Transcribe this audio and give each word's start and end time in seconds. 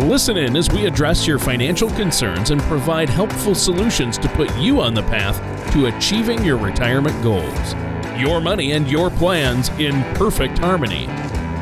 Listen 0.00 0.36
in 0.36 0.56
as 0.58 0.70
we 0.70 0.84
address 0.84 1.26
your 1.26 1.38
financial 1.38 1.88
concerns 1.88 2.50
and 2.50 2.60
provide 2.62 3.08
helpful 3.08 3.54
solutions 3.54 4.18
to 4.18 4.28
put 4.28 4.54
you 4.58 4.82
on 4.82 4.92
the 4.92 5.02
path 5.04 5.40
to 5.72 5.86
achieving 5.86 6.44
your 6.44 6.58
retirement 6.58 7.20
goals. 7.22 7.74
Your 8.20 8.42
money 8.42 8.72
and 8.72 8.90
your 8.90 9.08
plans 9.08 9.70
in 9.78 10.02
perfect 10.14 10.58
harmony. 10.58 11.06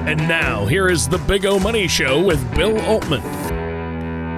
And 0.06 0.18
now, 0.26 0.66
here 0.66 0.88
is 0.88 1.08
the 1.08 1.18
Big 1.18 1.46
O 1.46 1.60
Money 1.60 1.86
Show 1.86 2.20
with 2.20 2.54
Bill 2.56 2.76
Altman. 2.80 3.22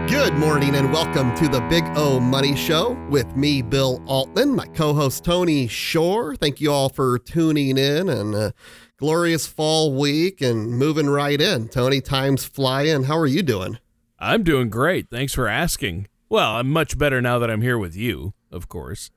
Good 0.08 0.34
morning 0.34 0.74
and 0.74 0.92
welcome 0.92 1.34
to 1.36 1.48
the 1.48 1.62
Big 1.62 1.84
O 1.96 2.20
Money 2.20 2.54
Show 2.54 2.98
with 3.08 3.34
me, 3.34 3.62
Bill 3.62 4.02
Altman, 4.06 4.54
my 4.54 4.66
co 4.66 4.92
host, 4.92 5.24
Tony 5.24 5.68
Shore. 5.68 6.36
Thank 6.36 6.60
you 6.60 6.70
all 6.70 6.90
for 6.90 7.18
tuning 7.18 7.78
in 7.78 8.10
and 8.10 8.34
a 8.34 8.52
glorious 8.98 9.46
fall 9.46 9.94
week 9.94 10.42
and 10.42 10.70
moving 10.70 11.08
right 11.08 11.40
in. 11.40 11.68
Tony, 11.68 12.02
time's 12.02 12.44
flying. 12.44 13.04
How 13.04 13.16
are 13.16 13.26
you 13.26 13.42
doing? 13.42 13.78
I'm 14.18 14.42
doing 14.42 14.70
great. 14.70 15.08
Thanks 15.10 15.34
for 15.34 15.46
asking. 15.48 16.08
Well, 16.28 16.56
I'm 16.56 16.70
much 16.70 16.98
better 16.98 17.20
now 17.20 17.38
that 17.38 17.50
I'm 17.50 17.62
here 17.62 17.78
with 17.78 17.94
you, 17.94 18.34
of 18.50 18.68
course. 18.68 19.10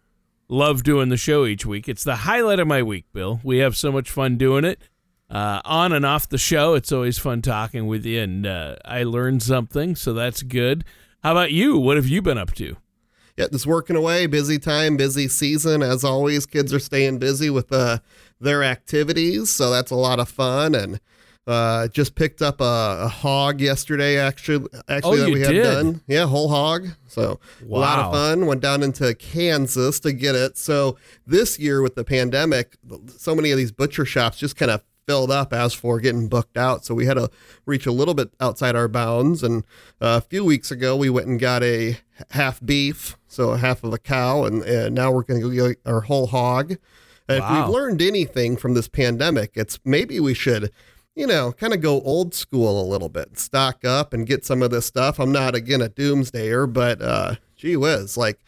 Love 0.47 0.83
doing 0.83 1.09
the 1.09 1.17
show 1.17 1.45
each 1.45 1.66
week. 1.66 1.88
It's 1.88 2.03
the 2.03 2.17
highlight 2.17 2.59
of 2.59 2.67
my 2.67 2.83
week, 2.83 3.06
Bill. 3.14 3.39
We 3.44 3.59
have 3.59 3.78
so 3.78 3.91
much 3.91 4.09
fun 4.09 4.38
doing 4.38 4.66
it. 4.66 4.80
Uh, 5.30 5.61
on 5.64 5.94
and 5.94 6.06
off 6.06 6.28
the 6.28 6.39
show, 6.39 6.73
it's 6.73 6.91
always 6.91 7.19
fun 7.19 7.41
talking 7.41 7.86
with 7.86 8.03
you, 8.06 8.19
and 8.19 8.47
uh, 8.47 8.75
I 8.83 9.03
learned 9.03 9.44
something, 9.44 9.95
so 9.95 10.14
that's 10.14 10.41
good. 10.41 10.83
How 11.23 11.31
about 11.31 11.52
you? 11.52 11.78
What 11.78 11.97
have 11.97 12.08
you 12.08 12.22
been 12.22 12.39
up 12.39 12.53
to? 12.56 12.78
Yeah, 13.38 13.47
just 13.52 13.67
working 13.67 13.95
away. 13.95 14.25
Busy 14.25 14.58
time, 14.58 14.97
busy 14.97 15.28
season. 15.28 15.84
As 15.84 16.03
always, 16.03 16.45
kids 16.45 16.73
are 16.73 16.80
staying 16.80 17.19
busy 17.19 17.50
with 17.50 17.72
uh, 17.72 18.00
their 18.41 18.63
activities, 18.63 19.52
so 19.52 19.69
that's 19.69 19.91
a 19.91 19.95
lot 19.95 20.19
of 20.19 20.30
fun. 20.30 20.73
And 20.73 21.00
uh, 21.50 21.88
just 21.88 22.14
picked 22.14 22.44
up 22.44 22.61
a, 22.61 23.00
a, 23.02 23.08
hog 23.08 23.59
yesterday. 23.59 24.19
Actually, 24.19 24.67
actually 24.88 25.19
oh, 25.19 25.25
that 25.25 25.33
we 25.33 25.39
did? 25.42 25.64
done. 25.64 26.02
Yeah, 26.08 26.28
whole 26.28 26.47
hog. 26.47 26.89
So 27.08 27.39
wow. 27.66 27.80
a 27.80 27.81
lot 27.81 28.00
of 28.00 28.14
fun. 28.14 28.45
Went 28.45 28.61
down 28.61 28.83
into 28.83 29.16
Kansas 29.16 30.00
to 30.02 30.14
get 30.14 30.36
it. 30.36 30.59
So 30.59 30.97
this 31.25 31.58
year 31.58 31.81
with 31.81 31.95
the 31.95 32.03
pandemic, 32.03 32.78
so 33.08 33.33
many 33.33 33.50
of 33.50 33.58
these 33.58 33.72
butcher 33.72 34.06
shops 34.06 34.38
just 34.38 34.58
kind 34.58 34.69
of 34.69 34.83
filled 35.08 35.31
up 35.31 35.52
as 35.52 35.73
for 35.73 36.00
getting 36.00 36.28
booked 36.30 36.56
out. 36.56 36.86
So 36.86 36.94
we 36.94 37.08
had 37.08 37.16
to 37.16 37.31
reach 37.66 37.88
a 37.88 37.91
little 37.91 38.13
bit 38.13 38.30
outside 38.39 38.75
our 38.75 38.88
bounds. 38.88 39.41
And 39.41 39.63
uh, 40.00 40.22
a 40.22 40.22
few 40.22 40.45
weeks 40.45 40.69
ago, 40.69 40.95
we 40.95 41.09
went 41.09 41.25
and 41.25 41.39
got 41.39 41.63
a 41.63 41.97
half 42.30 42.63
beef, 42.63 43.17
so 43.28 43.50
a 43.50 43.58
half 43.58 43.84
of 43.84 43.91
a 43.91 43.97
cow, 43.97 44.44
and, 44.44 44.61
and 44.61 44.94
now 44.94 45.11
we're 45.11 45.23
going 45.23 45.41
to 45.41 45.50
go 45.50 45.67
get 45.69 45.80
our 45.84 46.02
whole 46.02 46.28
hog. 46.28 46.75
And 47.28 47.39
wow. 47.39 47.61
if 47.61 47.66
we've 47.66 47.73
learned 47.73 48.03
anything 48.03 48.56
from 48.56 48.75
this 48.75 48.88
pandemic, 48.88 49.53
it's 49.56 49.80
maybe 49.84 50.19
we 50.19 50.36
should 50.36 50.72
you 51.15 51.27
know, 51.27 51.52
kind 51.52 51.73
of 51.73 51.81
go 51.81 52.02
old 52.02 52.33
school 52.33 52.81
a 52.81 52.88
little 52.88 53.09
bit, 53.09 53.38
stock 53.38 53.83
up 53.83 54.13
and 54.13 54.25
get 54.25 54.45
some 54.45 54.61
of 54.61 54.71
this 54.71 54.85
stuff. 54.85 55.19
I'm 55.19 55.31
not 55.31 55.55
again 55.55 55.81
a 55.81 55.89
doomsdayer, 55.89 56.71
but 56.71 57.01
uh, 57.01 57.35
gee 57.55 57.75
whiz, 57.75 58.16
like, 58.17 58.39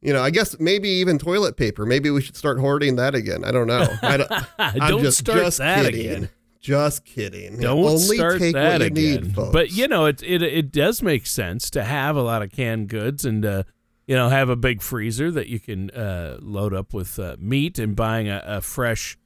you 0.00 0.12
know, 0.12 0.22
I 0.22 0.30
guess 0.30 0.58
maybe 0.60 0.88
even 0.88 1.18
toilet 1.18 1.56
paper. 1.56 1.84
Maybe 1.84 2.10
we 2.10 2.22
should 2.22 2.36
start 2.36 2.60
hoarding 2.60 2.96
that 2.96 3.14
again. 3.14 3.44
I 3.44 3.50
don't 3.50 3.66
know. 3.66 3.86
I 4.02 4.16
don't, 4.16 4.30
don't 4.88 5.02
just, 5.02 5.18
start 5.18 5.38
just 5.38 5.58
that 5.58 5.84
kidding. 5.84 6.00
again. 6.00 6.28
Just 6.60 7.04
kidding. 7.04 7.58
Don't 7.60 7.84
Only 7.84 8.16
start 8.16 8.38
take 8.38 8.54
that 8.54 8.72
what 8.72 8.80
you 8.80 8.86
again. 8.86 9.22
Need, 9.24 9.34
folks. 9.34 9.52
But 9.52 9.72
you 9.72 9.86
know, 9.88 10.06
it, 10.06 10.22
it 10.22 10.42
it 10.42 10.72
does 10.72 11.02
make 11.02 11.26
sense 11.26 11.70
to 11.70 11.84
have 11.84 12.16
a 12.16 12.22
lot 12.22 12.42
of 12.42 12.50
canned 12.50 12.88
goods 12.88 13.24
and 13.24 13.44
uh, 13.46 13.62
you 14.06 14.16
know 14.16 14.28
have 14.28 14.48
a 14.48 14.56
big 14.56 14.82
freezer 14.82 15.30
that 15.30 15.46
you 15.46 15.60
can 15.60 15.90
uh, 15.90 16.38
load 16.40 16.74
up 16.74 16.92
with 16.92 17.18
uh, 17.18 17.36
meat 17.38 17.78
and 17.78 17.94
buying 17.94 18.28
a, 18.28 18.42
a 18.44 18.60
fresh 18.60 19.16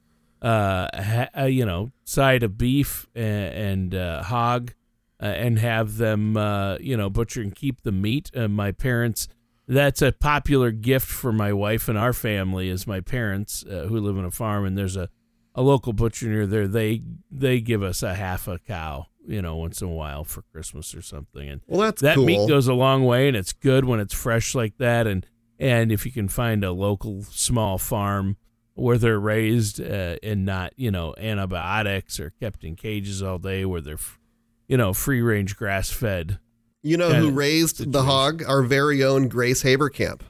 uh, 0.43 0.89
ha, 0.93 1.29
uh, 1.37 1.45
you 1.45 1.65
know, 1.65 1.91
side 2.03 2.43
of 2.43 2.57
beef 2.57 3.07
and, 3.15 3.53
and 3.53 3.95
uh, 3.95 4.23
hog, 4.23 4.73
uh, 5.21 5.27
and 5.27 5.57
have 5.57 5.97
them, 5.97 6.35
uh, 6.35 6.77
you 6.79 6.97
know, 6.97 7.09
butcher 7.09 7.41
and 7.41 7.55
keep 7.55 7.81
the 7.83 7.93
meat. 7.93 8.29
Uh, 8.35 8.49
my 8.49 8.73
parents, 8.73 9.29
that's 9.67 10.01
a 10.01 10.11
popular 10.11 10.71
gift 10.71 11.07
for 11.07 11.31
my 11.31 11.53
wife 11.53 11.87
and 11.87 11.97
our 11.97 12.11
family. 12.11 12.67
Is 12.67 12.85
my 12.85 12.99
parents 12.99 13.63
uh, 13.65 13.85
who 13.87 13.99
live 13.99 14.17
on 14.17 14.25
a 14.25 14.31
farm, 14.31 14.65
and 14.65 14.77
there's 14.77 14.97
a, 14.97 15.07
a 15.55 15.61
local 15.61 15.93
butcher 15.93 16.27
near 16.27 16.45
there. 16.45 16.67
They 16.67 17.01
they 17.31 17.61
give 17.61 17.81
us 17.81 18.03
a 18.03 18.13
half 18.13 18.49
a 18.49 18.59
cow, 18.59 19.07
you 19.25 19.41
know, 19.41 19.55
once 19.55 19.81
in 19.81 19.87
a 19.87 19.91
while 19.91 20.25
for 20.25 20.41
Christmas 20.51 20.93
or 20.93 21.01
something. 21.01 21.47
And 21.47 21.61
well, 21.67 21.79
that's 21.79 22.01
that 22.01 22.15
cool. 22.15 22.25
meat 22.25 22.49
goes 22.49 22.67
a 22.67 22.73
long 22.73 23.05
way, 23.05 23.29
and 23.29 23.37
it's 23.37 23.53
good 23.53 23.85
when 23.85 24.01
it's 24.01 24.13
fresh 24.13 24.53
like 24.53 24.77
that. 24.79 25.07
And 25.07 25.25
and 25.57 25.89
if 25.89 26.05
you 26.05 26.11
can 26.11 26.27
find 26.27 26.65
a 26.65 26.73
local 26.73 27.23
small 27.23 27.77
farm 27.77 28.35
where 28.75 28.97
they're 28.97 29.19
raised 29.19 29.79
uh, 29.79 30.17
and 30.23 30.45
not 30.45 30.73
you 30.75 30.91
know 30.91 31.13
antibiotics 31.17 32.19
or 32.19 32.31
kept 32.31 32.63
in 32.63 32.75
cages 32.75 33.21
all 33.21 33.37
day 33.37 33.65
where 33.65 33.81
they're 33.81 33.99
you 34.67 34.77
know 34.77 34.93
free 34.93 35.21
range 35.21 35.55
grass 35.55 35.89
fed 35.89 36.39
you 36.81 36.97
know 36.97 37.13
who 37.13 37.31
raised 37.31 37.77
situation. 37.77 37.91
the 37.91 38.03
hog? 38.03 38.43
Our 38.43 38.61
very 38.61 39.03
own 39.03 39.27
grace 39.27 39.63
haberkamp. 39.63 40.21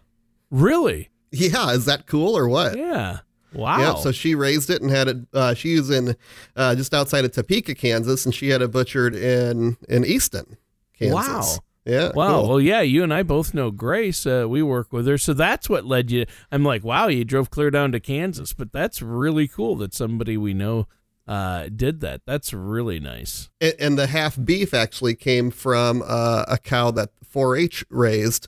Really? 0.52 1.09
Yeah 1.31 1.72
is 1.72 1.86
that 1.86 2.06
cool 2.06 2.38
or 2.38 2.48
what? 2.48 2.78
Yeah. 2.78 3.20
Wow. 3.54 3.80
yeah 3.80 3.96
so 3.96 4.12
she 4.12 4.34
raised 4.34 4.72
it 4.72 4.81
and 4.81 4.90
had 4.90 5.08
it 5.08 5.18
uh, 5.34 5.54
she 5.54 5.78
was 5.78 5.90
in 5.92 6.16
uh, 6.56 6.74
just 6.75 6.94
outside 6.94 7.24
of 7.24 7.31
topeka 7.31 7.75
kansas 7.75 8.25
and 8.25 8.34
she 8.34 8.50
had 8.50 8.64
it 8.64 8.72
butchered 8.72 9.16
in 9.16 9.78
in 9.88 10.06
easton 10.06 10.58
kansas. 10.98 11.14
Wow 11.14 11.58
yeah. 11.85 12.11
Wow. 12.13 12.41
Cool. 12.41 12.49
Well, 12.49 12.61
yeah, 12.61 12.81
you 12.81 13.03
and 13.03 13.13
I 13.13 13.23
both 13.23 13.53
know 13.53 13.71
Grace. 13.71 14.25
Uh, 14.25 14.45
we 14.47 14.61
work 14.63 14.94
with 14.94 15.05
her. 15.07 15.17
So 15.17 15.33
that's 15.33 15.69
what 15.69 15.85
led 15.85 16.11
you. 16.11 16.25
I'm 16.51 16.63
like, 16.63 16.83
wow, 16.83 17.07
you 17.07 17.25
drove 17.25 17.49
clear 17.49 17.71
down 17.71 17.91
to 17.91 17.99
Kansas. 17.99 18.53
But 18.53 18.71
that's 18.71 19.01
really 19.01 19.47
cool 19.47 19.75
that 19.77 19.94
somebody 19.94 20.38
we 20.38 20.53
know 20.53 20.88
uh, 21.27 21.69
did 21.75 21.99
that. 22.01 22.21
That's 22.25 22.53
really 22.53 22.99
nice. 22.99 23.49
And, 23.61 23.73
and 23.79 23.97
the 23.97 24.07
half 24.07 24.38
beef 24.44 24.73
actually 24.73 25.16
came 25.16 25.51
from 25.51 26.03
uh, 26.05 26.45
a 26.47 26.57
cow 26.57 26.91
that 26.91 27.09
4 27.29 27.55
H 27.57 27.85
raised 27.89 28.47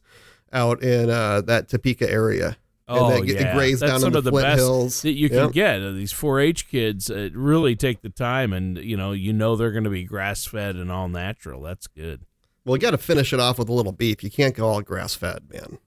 out 0.54 0.82
in 0.82 1.10
uh, 1.10 1.42
that 1.42 1.68
Topeka 1.70 2.10
area. 2.10 2.58
Oh, 2.88 3.18
and 3.18 3.28
yeah. 3.28 3.56
grazed 3.56 3.82
That's 3.82 3.94
down 3.94 4.00
some 4.00 4.12
the, 4.12 4.20
of 4.20 4.24
the 4.26 4.30
Flint 4.30 4.46
best 4.46 4.60
Hills. 4.60 5.02
that 5.02 5.14
you 5.14 5.28
can 5.28 5.38
Yep. 5.46 5.52
get. 5.54 5.82
Uh, 5.82 5.92
These 5.92 6.14
4-H 6.14 6.68
kids 6.70 7.10
uh, 7.10 7.30
really 7.34 7.76
take 7.76 8.04
the 8.04 8.10
time, 8.12 8.54
and 8.54 8.78
you 8.78 8.96
know, 8.96 9.12
you 9.12 9.34
know 9.34 9.56
they're 9.56 9.72
going 9.72 9.86
to 9.86 9.90
be 9.90 10.04
grass 10.04 10.46
fed 10.46 10.76
and 10.76 10.92
all 10.92 11.10
natural. 11.10 11.62
That's 11.62 11.88
good. 11.88 12.22
Well, 12.66 12.76
you 12.76 12.82
got 12.82 12.92
to 12.92 12.98
finish 12.98 13.32
it 13.32 13.40
off 13.40 13.60
with 13.60 13.70
a 13.70 13.74
little 13.74 13.92
beef. 13.92 14.24
You 14.24 14.32
can't 14.32 14.56
go 14.56 14.68
all 14.68 14.82
grass 14.82 15.14
fed, 15.16 15.44
man. 15.52 15.78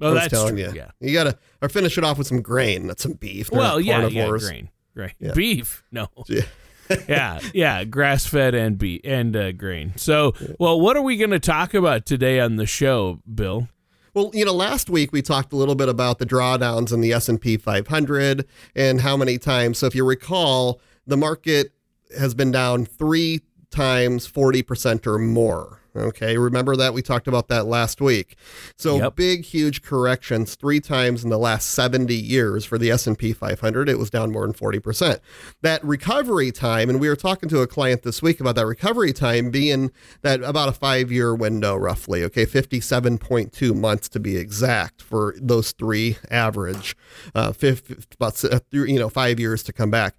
Oh, 0.00 0.14
that's 0.14 0.32
telling 0.32 0.54
true. 0.54 0.64
you. 0.64 0.72
Yeah. 0.72 0.90
You 1.00 1.12
got 1.12 1.24
to 1.24 1.38
or 1.60 1.68
finish 1.68 1.98
it 1.98 2.04
off 2.04 2.18
with 2.18 2.28
some 2.28 2.40
grain, 2.40 2.86
not 2.86 3.00
some 3.00 3.14
beef. 3.14 3.50
They're 3.50 3.58
Well, 3.58 3.80
yeah, 3.80 4.06
yeah, 4.06 4.28
grain, 4.28 4.70
grain, 4.94 5.12
Yeah. 5.18 5.32
beef. 5.34 5.82
No. 5.90 6.08
Yeah. 6.28 6.42
yeah, 7.08 7.38
yeah, 7.52 7.84
grass 7.84 8.24
fed 8.24 8.54
and 8.54 8.78
beef 8.78 9.02
and 9.04 9.36
uh, 9.36 9.52
grain. 9.52 9.92
So, 9.96 10.32
well, 10.58 10.80
what 10.80 10.96
are 10.96 11.02
we 11.02 11.18
going 11.18 11.32
to 11.32 11.38
talk 11.40 11.74
about 11.74 12.06
today 12.06 12.40
on 12.40 12.56
the 12.56 12.64
show, 12.64 13.20
Bill? 13.32 13.68
Well, 14.14 14.30
you 14.32 14.44
know, 14.44 14.54
last 14.54 14.88
week 14.88 15.12
we 15.12 15.20
talked 15.20 15.52
a 15.52 15.56
little 15.56 15.74
bit 15.74 15.90
about 15.90 16.18
the 16.18 16.24
drawdowns 16.24 16.90
in 16.92 17.02
the 17.02 17.12
S&P 17.12 17.58
500 17.58 18.46
and 18.74 19.02
how 19.02 19.16
many 19.18 19.36
times. 19.36 19.78
So 19.78 19.86
if 19.86 19.94
you 19.94 20.04
recall, 20.04 20.80
the 21.06 21.16
market 21.16 21.72
has 22.18 22.32
been 22.34 22.50
down 22.50 22.86
3 22.86 23.42
times 23.70 24.26
40% 24.26 25.06
or 25.06 25.18
more. 25.18 25.80
Okay, 25.98 26.38
remember 26.38 26.76
that 26.76 26.94
we 26.94 27.02
talked 27.02 27.28
about 27.28 27.48
that 27.48 27.66
last 27.66 28.00
week. 28.00 28.36
So 28.76 28.96
Yep. 28.96 29.16
big 29.16 29.44
huge 29.44 29.82
corrections 29.82 30.54
3 30.54 30.80
times 30.80 31.24
in 31.24 31.30
the 31.30 31.38
last 31.38 31.70
70 31.70 32.14
years 32.14 32.64
for 32.64 32.78
the 32.78 32.90
S&P 32.90 33.32
500, 33.32 33.88
it 33.88 33.98
was 33.98 34.10
down 34.10 34.30
more 34.30 34.46
than 34.46 34.54
40%. 34.54 35.18
That 35.62 35.84
recovery 35.84 36.52
time 36.52 36.88
and 36.88 37.00
we 37.00 37.08
were 37.08 37.16
talking 37.16 37.48
to 37.48 37.60
a 37.60 37.66
client 37.66 38.02
this 38.02 38.22
week 38.22 38.40
about 38.40 38.54
that 38.56 38.66
recovery 38.66 39.12
time 39.12 39.50
being 39.50 39.90
that 40.22 40.42
about 40.42 40.68
a 40.68 40.72
5-year 40.78 41.34
window 41.34 41.74
roughly, 41.76 42.22
okay, 42.24 42.46
57.2 42.46 43.74
months 43.74 44.08
to 44.10 44.20
be 44.20 44.36
exact 44.36 45.02
for 45.02 45.34
those 45.40 45.72
three 45.72 46.16
average 46.30 46.96
uh, 47.34 47.52
fifth, 47.52 48.06
about 48.14 48.42
uh, 48.44 48.60
you 48.72 48.98
know 48.98 49.08
5 49.08 49.40
years 49.40 49.62
to 49.64 49.72
come 49.72 49.90
back. 49.90 50.16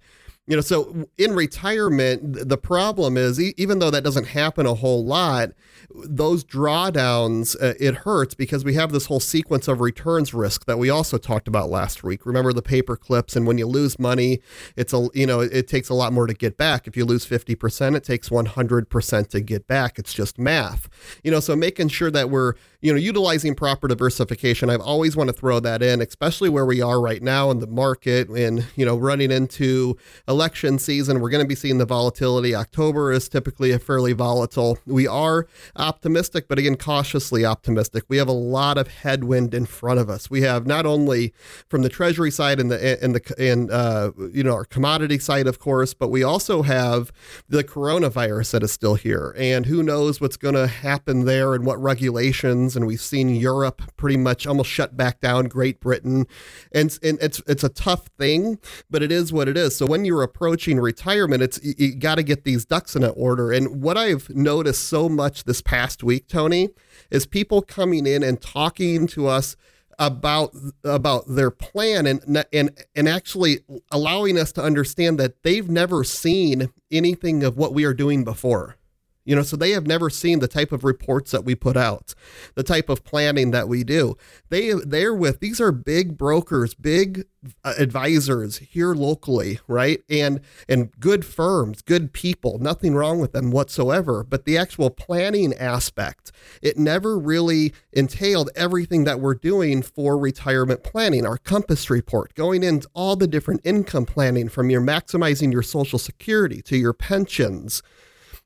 You 0.50 0.56
know, 0.56 0.62
so 0.62 1.06
in 1.16 1.36
retirement, 1.36 2.48
the 2.48 2.58
problem 2.58 3.16
is 3.16 3.40
even 3.40 3.78
though 3.78 3.90
that 3.92 4.02
doesn't 4.02 4.26
happen 4.26 4.66
a 4.66 4.74
whole 4.74 5.04
lot, 5.04 5.50
those 5.94 6.42
drawdowns, 6.42 7.54
uh, 7.62 7.74
it 7.78 7.94
hurts 7.94 8.34
because 8.34 8.64
we 8.64 8.74
have 8.74 8.90
this 8.90 9.06
whole 9.06 9.20
sequence 9.20 9.68
of 9.68 9.80
returns 9.80 10.34
risk 10.34 10.66
that 10.66 10.76
we 10.76 10.90
also 10.90 11.18
talked 11.18 11.46
about 11.46 11.70
last 11.70 12.02
week. 12.02 12.26
Remember 12.26 12.52
the 12.52 12.62
paper 12.62 12.96
clips, 12.96 13.36
and 13.36 13.46
when 13.46 13.58
you 13.58 13.66
lose 13.66 13.96
money, 13.98 14.40
it's 14.76 14.92
a 14.92 15.08
you 15.14 15.24
know 15.24 15.38
it 15.38 15.68
takes 15.68 15.88
a 15.88 15.94
lot 15.94 16.12
more 16.12 16.26
to 16.26 16.34
get 16.34 16.56
back. 16.56 16.88
If 16.88 16.96
you 16.96 17.04
lose 17.04 17.24
fifty 17.24 17.54
percent, 17.54 17.94
it 17.94 18.02
takes 18.02 18.28
one 18.28 18.46
hundred 18.46 18.90
percent 18.90 19.30
to 19.30 19.40
get 19.40 19.68
back. 19.68 20.00
It's 20.00 20.12
just 20.12 20.36
math, 20.36 20.88
you 21.22 21.30
know. 21.30 21.38
So 21.38 21.54
making 21.54 21.88
sure 21.88 22.10
that 22.10 22.28
we're 22.28 22.54
you 22.80 22.92
know 22.92 22.98
utilizing 22.98 23.54
proper 23.54 23.86
diversification, 23.86 24.68
I've 24.68 24.80
always 24.80 25.16
want 25.16 25.28
to 25.28 25.32
throw 25.32 25.60
that 25.60 25.80
in, 25.80 26.00
especially 26.00 26.48
where 26.48 26.66
we 26.66 26.82
are 26.82 27.00
right 27.00 27.22
now 27.22 27.52
in 27.52 27.60
the 27.60 27.68
market, 27.68 28.28
and 28.28 28.66
you 28.74 28.84
know 28.84 28.96
running 28.96 29.30
into 29.30 29.96
election 30.40 30.78
season, 30.78 31.20
we're 31.20 31.28
going 31.28 31.44
to 31.44 31.46
be 31.46 31.54
seeing 31.54 31.76
the 31.76 31.84
volatility. 31.84 32.54
October 32.54 33.12
is 33.12 33.28
typically 33.28 33.72
a 33.72 33.78
fairly 33.78 34.14
volatile. 34.14 34.78
We 34.86 35.06
are 35.06 35.46
optimistic, 35.76 36.48
but 36.48 36.58
again, 36.58 36.76
cautiously 36.76 37.44
optimistic. 37.44 38.04
We 38.08 38.16
have 38.16 38.26
a 38.26 38.32
lot 38.32 38.78
of 38.78 38.88
headwind 38.88 39.52
in 39.52 39.66
front 39.66 40.00
of 40.00 40.08
us. 40.08 40.30
We 40.30 40.40
have 40.40 40.66
not 40.66 40.86
only 40.86 41.34
from 41.68 41.82
the 41.82 41.90
Treasury 41.90 42.30
side 42.30 42.58
and 42.58 42.70
the 42.70 43.04
and 43.04 43.14
the 43.14 43.34
and 43.38 43.70
uh, 43.70 44.12
you 44.32 44.42
know 44.42 44.54
our 44.54 44.64
commodity 44.64 45.18
side, 45.18 45.46
of 45.46 45.58
course, 45.58 45.92
but 45.92 46.08
we 46.08 46.22
also 46.22 46.62
have 46.62 47.12
the 47.46 47.62
coronavirus 47.62 48.52
that 48.52 48.62
is 48.62 48.72
still 48.72 48.94
here, 48.94 49.34
and 49.36 49.66
who 49.66 49.82
knows 49.82 50.22
what's 50.22 50.38
going 50.38 50.54
to 50.54 50.68
happen 50.68 51.26
there 51.26 51.54
and 51.54 51.66
what 51.66 51.78
regulations. 51.82 52.76
And 52.76 52.86
we've 52.86 52.98
seen 52.98 53.28
Europe 53.28 53.82
pretty 53.98 54.16
much 54.16 54.46
almost 54.46 54.70
shut 54.70 54.96
back 54.96 55.20
down, 55.20 55.48
Great 55.48 55.80
Britain, 55.80 56.26
and 56.72 56.98
and 57.02 57.18
it's 57.20 57.42
it's 57.46 57.62
a 57.62 57.68
tough 57.68 58.06
thing, 58.18 58.58
but 58.88 59.02
it 59.02 59.12
is 59.12 59.34
what 59.34 59.46
it 59.46 59.58
is. 59.58 59.76
So 59.76 59.84
when 59.84 60.06
you're 60.06 60.29
approaching 60.30 60.78
retirement, 60.78 61.42
it's 61.42 61.62
you, 61.62 61.74
you 61.76 61.94
got 61.96 62.16
to 62.16 62.22
get 62.22 62.44
these 62.44 62.64
ducks 62.64 62.94
in 62.94 63.02
an 63.02 63.12
order. 63.16 63.52
And 63.52 63.82
what 63.82 63.96
I've 63.96 64.30
noticed 64.30 64.88
so 64.88 65.08
much 65.08 65.44
this 65.44 65.60
past 65.60 66.02
week, 66.02 66.28
Tony, 66.28 66.70
is 67.10 67.26
people 67.26 67.62
coming 67.62 68.06
in 68.06 68.22
and 68.22 68.40
talking 68.40 69.06
to 69.08 69.26
us 69.26 69.56
about 69.98 70.54
about 70.82 71.24
their 71.28 71.50
plan 71.50 72.06
and 72.06 72.44
and 72.52 72.70
and 72.96 73.08
actually 73.08 73.60
allowing 73.90 74.38
us 74.38 74.50
to 74.52 74.62
understand 74.62 75.18
that 75.18 75.42
they've 75.42 75.68
never 75.68 76.04
seen 76.04 76.70
anything 76.90 77.42
of 77.42 77.56
what 77.56 77.74
we 77.74 77.84
are 77.84 77.94
doing 77.94 78.24
before. 78.24 78.76
You 79.24 79.36
know, 79.36 79.42
so 79.42 79.54
they 79.54 79.72
have 79.72 79.86
never 79.86 80.08
seen 80.08 80.38
the 80.38 80.48
type 80.48 80.72
of 80.72 80.82
reports 80.82 81.30
that 81.30 81.44
we 81.44 81.54
put 81.54 81.76
out, 81.76 82.14
the 82.54 82.62
type 82.62 82.88
of 82.88 83.04
planning 83.04 83.50
that 83.50 83.68
we 83.68 83.84
do. 83.84 84.16
They 84.48 84.72
they're 84.72 85.14
with 85.14 85.40
these 85.40 85.60
are 85.60 85.72
big 85.72 86.16
brokers, 86.16 86.72
big 86.72 87.26
uh, 87.62 87.74
advisors 87.78 88.58
here 88.58 88.94
locally, 88.94 89.60
right? 89.68 90.02
And 90.08 90.40
and 90.70 90.90
good 90.98 91.26
firms, 91.26 91.82
good 91.82 92.14
people, 92.14 92.58
nothing 92.60 92.94
wrong 92.94 93.20
with 93.20 93.32
them 93.32 93.50
whatsoever, 93.50 94.24
but 94.24 94.46
the 94.46 94.56
actual 94.56 94.88
planning 94.88 95.52
aspect, 95.54 96.32
it 96.62 96.78
never 96.78 97.18
really 97.18 97.74
entailed 97.92 98.48
everything 98.56 99.04
that 99.04 99.20
we're 99.20 99.34
doing 99.34 99.82
for 99.82 100.16
retirement 100.16 100.82
planning. 100.82 101.26
Our 101.26 101.36
compass 101.36 101.90
report, 101.90 102.34
going 102.34 102.62
into 102.62 102.88
all 102.94 103.16
the 103.16 103.28
different 103.28 103.60
income 103.64 104.06
planning 104.06 104.48
from 104.48 104.70
your 104.70 104.80
maximizing 104.80 105.52
your 105.52 105.62
social 105.62 105.98
security 105.98 106.62
to 106.62 106.76
your 106.78 106.94
pensions 106.94 107.82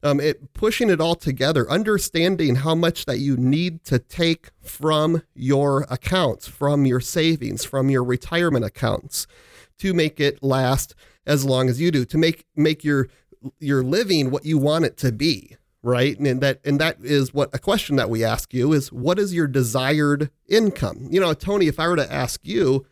um, 0.04 0.20
it 0.20 0.52
pushing 0.52 0.90
it 0.90 1.00
all 1.00 1.14
together, 1.14 1.68
understanding 1.70 2.56
how 2.56 2.74
much 2.74 3.06
that 3.06 3.18
you 3.18 3.36
need 3.36 3.84
to 3.84 3.98
take 3.98 4.50
from 4.62 5.22
your 5.34 5.86
accounts, 5.90 6.46
from 6.46 6.84
your 6.84 7.00
savings, 7.00 7.64
from 7.64 7.88
your 7.88 8.04
retirement 8.04 8.64
accounts, 8.64 9.26
to 9.78 9.94
make 9.94 10.20
it 10.20 10.42
last 10.42 10.94
as 11.26 11.44
long 11.44 11.70
as 11.70 11.80
you 11.80 11.90
do, 11.90 12.04
to 12.04 12.18
make 12.18 12.44
make 12.54 12.84
your 12.84 13.08
your 13.58 13.82
living 13.82 14.30
what 14.30 14.44
you 14.44 14.58
want 14.58 14.84
it 14.84 14.98
to 14.98 15.10
be, 15.10 15.56
right? 15.82 16.18
And 16.18 16.40
that 16.42 16.60
and 16.64 16.78
that 16.80 16.98
is 17.02 17.32
what 17.32 17.54
a 17.54 17.58
question 17.58 17.96
that 17.96 18.10
we 18.10 18.22
ask 18.22 18.52
you 18.52 18.74
is 18.74 18.92
what 18.92 19.18
is 19.18 19.32
your 19.32 19.46
desired 19.46 20.30
income? 20.46 21.08
You 21.10 21.20
know, 21.20 21.32
Tony, 21.32 21.66
if 21.66 21.80
I 21.80 21.88
were 21.88 21.96
to 21.96 22.12
ask 22.12 22.40
you, 22.44 22.86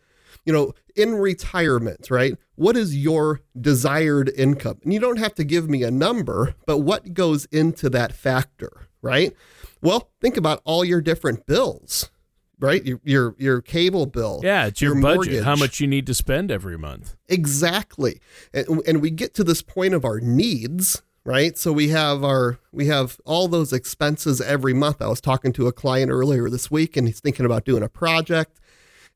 you 0.45 0.53
know, 0.53 0.73
in 0.95 1.15
retirement, 1.15 2.09
right? 2.09 2.37
What 2.55 2.77
is 2.77 2.95
your 2.95 3.41
desired 3.59 4.31
income? 4.35 4.79
And 4.83 4.93
you 4.93 4.99
don't 4.99 5.19
have 5.19 5.33
to 5.35 5.43
give 5.43 5.69
me 5.69 5.83
a 5.83 5.91
number, 5.91 6.55
but 6.65 6.79
what 6.79 7.13
goes 7.13 7.45
into 7.45 7.89
that 7.91 8.13
factor, 8.13 8.87
right? 9.01 9.35
Well, 9.81 10.11
think 10.21 10.37
about 10.37 10.61
all 10.63 10.85
your 10.85 11.01
different 11.01 11.45
bills, 11.45 12.09
right? 12.59 12.83
Your 12.85 12.99
your, 13.03 13.35
your 13.37 13.61
cable 13.61 14.05
bill. 14.05 14.41
Yeah, 14.43 14.67
it's 14.67 14.81
your, 14.81 14.93
your 14.93 15.01
budget, 15.01 15.15
mortgage. 15.15 15.43
how 15.43 15.55
much 15.55 15.79
you 15.79 15.87
need 15.87 16.05
to 16.07 16.13
spend 16.13 16.51
every 16.51 16.77
month. 16.77 17.15
Exactly. 17.27 18.21
And, 18.53 18.81
and 18.87 19.01
we 19.01 19.09
get 19.09 19.33
to 19.35 19.43
this 19.43 19.61
point 19.61 19.93
of 19.93 20.05
our 20.05 20.19
needs, 20.19 21.01
right? 21.25 21.57
So 21.57 21.71
we 21.71 21.89
have 21.89 22.23
our 22.23 22.59
we 22.71 22.87
have 22.87 23.19
all 23.25 23.47
those 23.47 23.73
expenses 23.73 24.41
every 24.41 24.73
month. 24.73 25.01
I 25.01 25.07
was 25.07 25.21
talking 25.21 25.53
to 25.53 25.67
a 25.67 25.71
client 25.71 26.11
earlier 26.11 26.49
this 26.49 26.69
week 26.69 26.95
and 26.95 27.07
he's 27.07 27.19
thinking 27.19 27.45
about 27.45 27.65
doing 27.65 27.83
a 27.83 27.89
project 27.89 28.59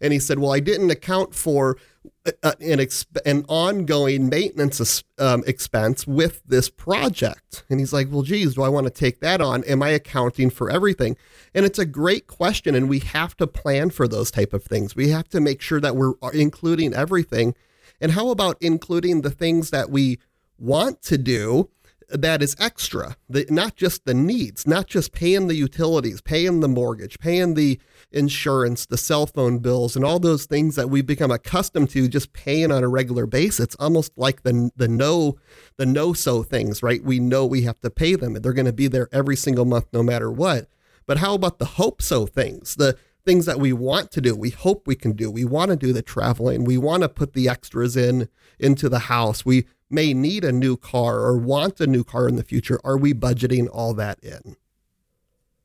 and 0.02 0.14
he 0.14 0.20
said, 0.20 0.40
"Well, 0.40 0.54
I 0.54 0.60
didn't 0.60 0.90
account 0.90 1.34
for 1.34 1.78
uh, 2.26 2.32
uh, 2.44 2.54
an 2.60 2.80
exp- 2.80 3.18
an 3.26 3.46
ongoing 3.48 4.30
maintenance 4.30 5.04
um, 5.18 5.44
expense 5.48 6.06
with 6.06 6.42
this 6.46 6.70
project." 6.70 7.64
And 7.70 7.80
he's 7.80 7.94
like, 7.94 8.08
"Well, 8.12 8.24
geez, 8.24 8.56
do 8.56 8.64
I 8.64 8.70
want 8.70 8.86
to 8.86 8.92
take 8.92 9.20
that 9.22 9.42
on? 9.42 9.64
Am 9.66 9.82
I 9.82 9.90
accounting 9.90 10.50
for 10.50 10.70
everything?" 10.70 11.18
And 11.54 11.66
it's 11.66 11.80
a 11.80 11.86
great 11.86 12.28
question, 12.28 12.76
and 12.76 12.90
we 12.90 13.00
have 13.00 13.36
to 13.38 13.48
plan 13.48 13.90
for 13.90 14.08
those 14.08 14.32
type 14.32 14.54
of 14.54 14.64
things. 14.64 14.96
We 14.96 15.10
have 15.10 15.30
to 15.30 15.40
make 15.40 15.62
sure 15.62 15.82
that 15.82 15.96
we're 15.96 16.14
uh, 16.22 16.30
including 16.34 16.94
everything. 16.94 17.56
And 18.00 18.12
how 18.12 18.30
about 18.30 18.58
including 18.62 19.22
the 19.22 19.32
things 19.32 19.72
that 19.72 19.90
we 19.90 20.20
want 20.60 21.02
to 21.04 21.18
do 21.18 21.70
that 22.10 22.42
is 22.42 22.56
extra, 22.60 23.18
the, 23.30 23.46
not 23.50 23.76
just 23.76 24.06
the 24.06 24.14
needs, 24.14 24.66
not 24.66 24.88
just 24.88 25.12
paying 25.12 25.48
the 25.48 25.56
utilities, 25.56 26.22
paying 26.22 26.62
the 26.62 26.68
mortgage, 26.68 27.20
paying 27.20 27.54
the 27.54 27.80
insurance, 28.12 28.86
the 28.86 28.98
cell 28.98 29.26
phone 29.26 29.60
bills, 29.60 29.96
and 29.96 30.06
all 30.06 30.20
those 30.20 30.46
things 30.46 30.76
that 30.76 30.90
we've 30.90 31.06
become 31.06 31.32
accustomed 31.32 31.90
to 31.90 32.08
just 32.08 32.32
paying 32.32 32.72
on 32.72 32.84
a 32.84 32.88
regular 32.88 33.26
basis. 33.26 33.60
It's 33.60 33.76
almost 33.76 34.12
like 34.16 34.44
the 34.44 34.72
the 34.78 34.88
no 34.88 35.38
the 35.76 35.86
no 35.86 36.14
so 36.14 36.44
things, 36.44 36.82
right? 36.82 37.04
We 37.04 37.20
know 37.20 37.46
we 37.46 37.64
have 37.64 37.80
to 37.82 37.90
pay 37.90 38.16
them, 38.16 38.36
and 38.36 38.44
they're 38.44 38.54
going 38.54 38.66
to 38.66 38.74
be 38.74 38.88
there 38.88 39.10
every 39.12 39.36
single 39.36 39.66
month, 39.66 39.88
no 39.92 40.02
matter 40.02 40.32
what. 40.32 40.70
But 41.06 41.18
how 41.18 41.34
about 41.34 41.60
the 41.60 41.66
hope 41.66 42.02
so 42.02 42.26
things? 42.26 42.76
The 42.76 42.98
things 43.26 43.46
that 43.46 43.60
we 43.60 43.74
want 43.74 44.10
to 44.12 44.22
do, 44.22 44.34
we 44.34 44.50
hope 44.50 44.88
we 44.88 44.96
can 44.96 45.12
do. 45.12 45.30
We 45.30 45.44
want 45.44 45.70
to 45.72 45.76
do 45.76 45.92
the 45.92 46.02
traveling. 46.02 46.64
We 46.64 46.78
want 46.78 47.04
to 47.04 47.10
put 47.10 47.34
the 47.34 47.50
extras 47.50 47.98
in 47.98 48.30
into 48.58 48.88
the 48.88 49.00
house. 49.00 49.46
We 49.46 49.66
may 49.90 50.14
need 50.14 50.44
a 50.44 50.52
new 50.52 50.78
car 50.78 51.20
or 51.20 51.38
want 51.38 51.80
a 51.80 51.88
new 51.88 52.04
car 52.04 52.28
in 52.28 52.36
the 52.36 52.44
future. 52.44 52.80
Are 52.84 52.98
we 52.98 53.14
budgeting 53.14 53.68
all 53.72 53.94
that 53.96 54.20
in? 54.24 54.56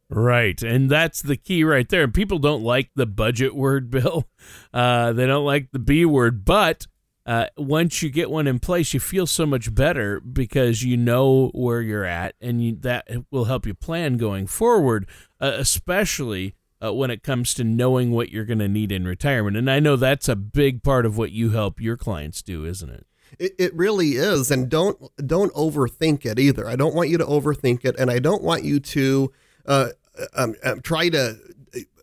Right. 0.08 0.62
And 0.62 0.90
that's 0.90 1.22
the 1.22 1.36
key 1.36 1.64
right 1.64 1.88
there. 1.88 2.04
And 2.04 2.12
people 2.12 2.38
don't 2.38 2.62
like 2.62 2.90
the 2.94 3.06
budget 3.06 3.54
word, 3.54 3.90
Bill. 3.90 4.28
Uh, 4.72 5.12
they 5.12 5.26
don't 5.26 5.46
like 5.46 5.72
the 5.72 5.78
B 5.78 6.04
word. 6.04 6.44
But 6.44 6.86
uh, 7.24 7.46
once 7.56 8.02
you 8.02 8.10
get 8.10 8.30
one 8.30 8.46
in 8.46 8.58
place, 8.58 8.92
you 8.92 9.00
feel 9.00 9.26
so 9.26 9.46
much 9.46 9.74
better 9.74 10.20
because 10.20 10.82
you 10.82 10.96
know 10.96 11.48
where 11.54 11.80
you're 11.80 12.04
at 12.04 12.34
and 12.40 12.62
you, 12.62 12.76
that 12.80 13.08
will 13.30 13.46
help 13.46 13.66
you 13.66 13.74
plan 13.74 14.16
going 14.16 14.46
forward, 14.46 15.06
uh, 15.40 15.52
especially 15.56 16.56
uh, 16.84 16.92
when 16.92 17.10
it 17.10 17.22
comes 17.22 17.54
to 17.54 17.64
knowing 17.64 18.10
what 18.10 18.30
you're 18.30 18.44
going 18.44 18.58
to 18.58 18.68
need 18.68 18.92
in 18.92 19.06
retirement. 19.06 19.56
And 19.56 19.70
I 19.70 19.80
know 19.80 19.96
that's 19.96 20.28
a 20.28 20.36
big 20.36 20.82
part 20.82 21.06
of 21.06 21.16
what 21.16 21.30
you 21.30 21.50
help 21.50 21.80
your 21.80 21.96
clients 21.96 22.42
do, 22.42 22.64
isn't 22.64 22.90
it? 22.90 23.06
It, 23.38 23.54
it 23.58 23.74
really 23.74 24.12
is, 24.12 24.50
and 24.50 24.68
don't 24.68 24.98
don't 25.26 25.52
overthink 25.54 26.24
it 26.24 26.38
either. 26.38 26.68
I 26.68 26.76
don't 26.76 26.94
want 26.94 27.08
you 27.08 27.18
to 27.18 27.24
overthink 27.24 27.84
it, 27.84 27.96
and 27.98 28.10
I 28.10 28.18
don't 28.18 28.42
want 28.42 28.64
you 28.64 28.80
to 28.80 29.32
uh, 29.66 29.88
um, 30.34 30.54
um, 30.64 30.80
try 30.80 31.08
to 31.08 31.36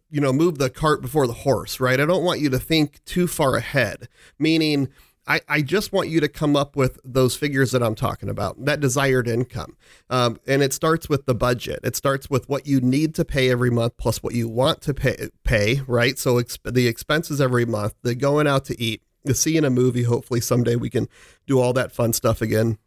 you 0.10 0.22
know 0.22 0.34
move 0.34 0.58
the 0.58 0.70
cart 0.70 1.02
before 1.02 1.28
the 1.28 1.34
horse. 1.34 1.80
Right? 1.80 2.00
I 2.00 2.06
don't 2.06 2.24
want 2.24 2.40
you 2.40 2.50
to 2.50 2.60
think 2.60 3.04
too 3.06 3.28
far 3.28 3.56
ahead. 3.56 4.08
Meaning, 4.38 4.90
I, 5.28 5.42
I 5.48 5.62
just 5.62 5.94
want 5.94 6.10
you 6.10 6.20
to 6.22 6.28
come 6.28 6.56
up 6.56 6.76
with 6.76 7.00
those 7.06 7.36
figures 7.36 7.72
that 7.72 7.84
I'm 7.84 7.94
talking 7.94 8.30
about, 8.30 8.66
that 8.66 8.80
desired 8.80 9.28
income, 9.28 9.78
um, 10.10 10.40
and 10.48 10.64
it 10.64 10.74
starts 10.74 11.08
with 11.08 11.28
the 11.28 11.36
budget. 11.36 11.80
It 11.84 11.96
starts 11.96 12.30
with 12.30 12.50
what 12.50 12.66
you 12.66 12.82
need 12.82 13.14
to 13.16 13.26
pay 13.26 13.52
every 13.52 13.70
month 13.70 13.98
plus 13.98 14.24
what 14.24 14.34
you 14.34 14.50
want 14.50 14.82
to 14.82 14.94
pay. 14.94 15.30
Pay 15.44 15.82
right? 15.88 16.18
So 16.18 16.36
exp- 16.36 16.74
the 16.74 16.88
expenses 16.88 17.40
every 17.40 17.66
month, 17.66 17.94
the 18.02 18.16
going 18.16 18.48
out 18.48 18.66
to 18.66 18.82
eat 18.82 19.04
to 19.26 19.34
see 19.34 19.58
in 19.58 19.66
a 19.66 19.70
movie. 19.70 20.04
Hopefully, 20.04 20.42
someday 20.42 20.76
we 20.76 20.90
can 20.90 21.08
do 21.48 21.60
all 21.60 21.74
that 21.74 21.92
fun 21.92 22.14
stuff 22.14 22.42
again. 22.42 22.78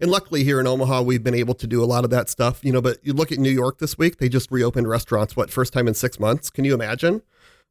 And 0.00 0.10
luckily, 0.10 0.44
here 0.44 0.60
in 0.60 0.66
Omaha, 0.66 1.02
we've 1.02 1.22
been 1.22 1.34
able 1.34 1.54
to 1.54 1.66
do 1.66 1.82
a 1.82 1.86
lot 1.86 2.04
of 2.04 2.10
that 2.10 2.28
stuff, 2.28 2.64
you 2.64 2.72
know. 2.72 2.80
But 2.80 2.98
you 3.02 3.12
look 3.12 3.32
at 3.32 3.38
New 3.38 3.50
York 3.50 3.78
this 3.78 3.98
week, 3.98 4.18
they 4.18 4.28
just 4.28 4.50
reopened 4.50 4.88
restaurants, 4.88 5.36
what, 5.36 5.50
first 5.50 5.72
time 5.72 5.88
in 5.88 5.94
six 5.94 6.18
months? 6.18 6.50
Can 6.50 6.64
you 6.64 6.74
imagine? 6.74 7.22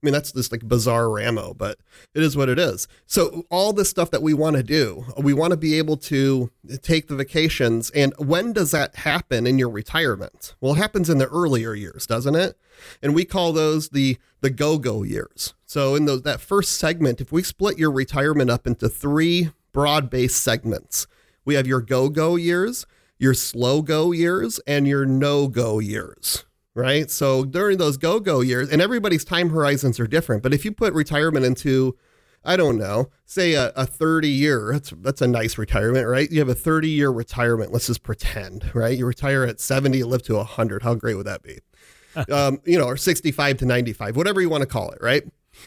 I 0.03 0.05
mean, 0.05 0.13
that's 0.13 0.33
just 0.33 0.51
like 0.51 0.67
bizarre 0.67 1.09
Ramo, 1.09 1.53
but 1.53 1.79
it 2.13 2.23
is 2.23 2.35
what 2.35 2.49
it 2.49 2.59
is. 2.59 2.89
So, 3.05 3.45
all 3.49 3.71
this 3.71 3.89
stuff 3.89 4.11
that 4.11 4.21
we 4.21 4.33
want 4.33 4.57
to 4.57 4.63
do, 4.63 5.05
we 5.17 5.33
want 5.33 5.51
to 5.51 5.57
be 5.57 5.77
able 5.77 5.95
to 5.97 6.51
take 6.81 7.07
the 7.07 7.15
vacations. 7.15 7.89
And 7.91 8.13
when 8.17 8.51
does 8.51 8.71
that 8.71 8.97
happen 8.97 9.47
in 9.47 9.57
your 9.57 9.69
retirement? 9.69 10.55
Well, 10.59 10.73
it 10.73 10.77
happens 10.77 11.09
in 11.09 11.19
the 11.19 11.29
earlier 11.29 11.73
years, 11.73 12.05
doesn't 12.05 12.35
it? 12.35 12.57
And 13.01 13.15
we 13.15 13.23
call 13.23 13.53
those 13.53 13.89
the 13.89 14.17
the 14.41 14.49
go 14.49 14.77
go 14.77 15.03
years. 15.03 15.53
So, 15.73 15.95
in 15.95 16.05
those, 16.05 16.21
that 16.21 16.39
first 16.39 16.73
segment, 16.73 17.19
if 17.19 17.31
we 17.31 17.41
split 17.41 17.79
your 17.79 17.89
retirement 17.89 18.51
up 18.51 18.67
into 18.67 18.87
three 18.87 19.49
broad 19.71 20.11
based 20.11 20.43
segments. 20.43 21.07
We 21.45 21.55
have 21.55 21.65
your 21.65 21.81
go 21.81 22.09
go 22.09 22.35
years, 22.35 22.85
your 23.17 23.33
slow 23.33 23.81
go 23.81 24.11
years, 24.11 24.59
and 24.67 24.87
your 24.87 25.03
no 25.05 25.47
go 25.47 25.79
years 25.79 26.45
right? 26.75 27.11
So 27.11 27.45
during 27.45 27.77
those 27.77 27.97
go 27.97 28.19
go 28.19 28.41
years, 28.41 28.69
and 28.69 28.81
everybody's 28.81 29.23
time 29.23 29.49
horizons 29.49 29.99
are 29.99 30.07
different, 30.07 30.41
but 30.43 30.53
if 30.53 30.65
you 30.65 30.71
put 30.71 30.93
retirement 30.93 31.45
into 31.45 31.97
I 32.45 32.55
don't 32.57 32.77
know, 32.77 33.09
say 33.25 33.53
a, 33.53 33.71
a 33.75 33.85
30 33.85 34.27
year, 34.27 34.71
that's, 34.73 34.93
that's 34.97 35.21
a 35.21 35.27
nice 35.27 35.57
retirement, 35.57 36.07
right? 36.07 36.29
You 36.29 36.39
have 36.39 36.49
a 36.49 36.55
30 36.55 36.89
year 36.89 37.09
retirement. 37.09 37.71
Let's 37.71 37.87
just 37.87 38.03
pretend, 38.03 38.69
right? 38.75 38.97
You 38.97 39.05
retire 39.05 39.45
at 39.45 39.61
70, 39.61 39.99
you 39.99 40.05
live 40.05 40.23
to 40.23 40.35
100. 40.35 40.83
How 40.83 40.93
great 40.93 41.15
would 41.15 41.25
that 41.25 41.41
be? 41.41 41.59
um, 42.31 42.59
you 42.65 42.77
know, 42.77 42.85
or 42.85 42.97
65 42.97 43.57
to 43.57 43.65
95, 43.65 44.17
whatever 44.17 44.41
you 44.41 44.49
want 44.49 44.61
to 44.61 44.67
call 44.67 44.91
it, 44.91 44.97
right? 45.01 45.23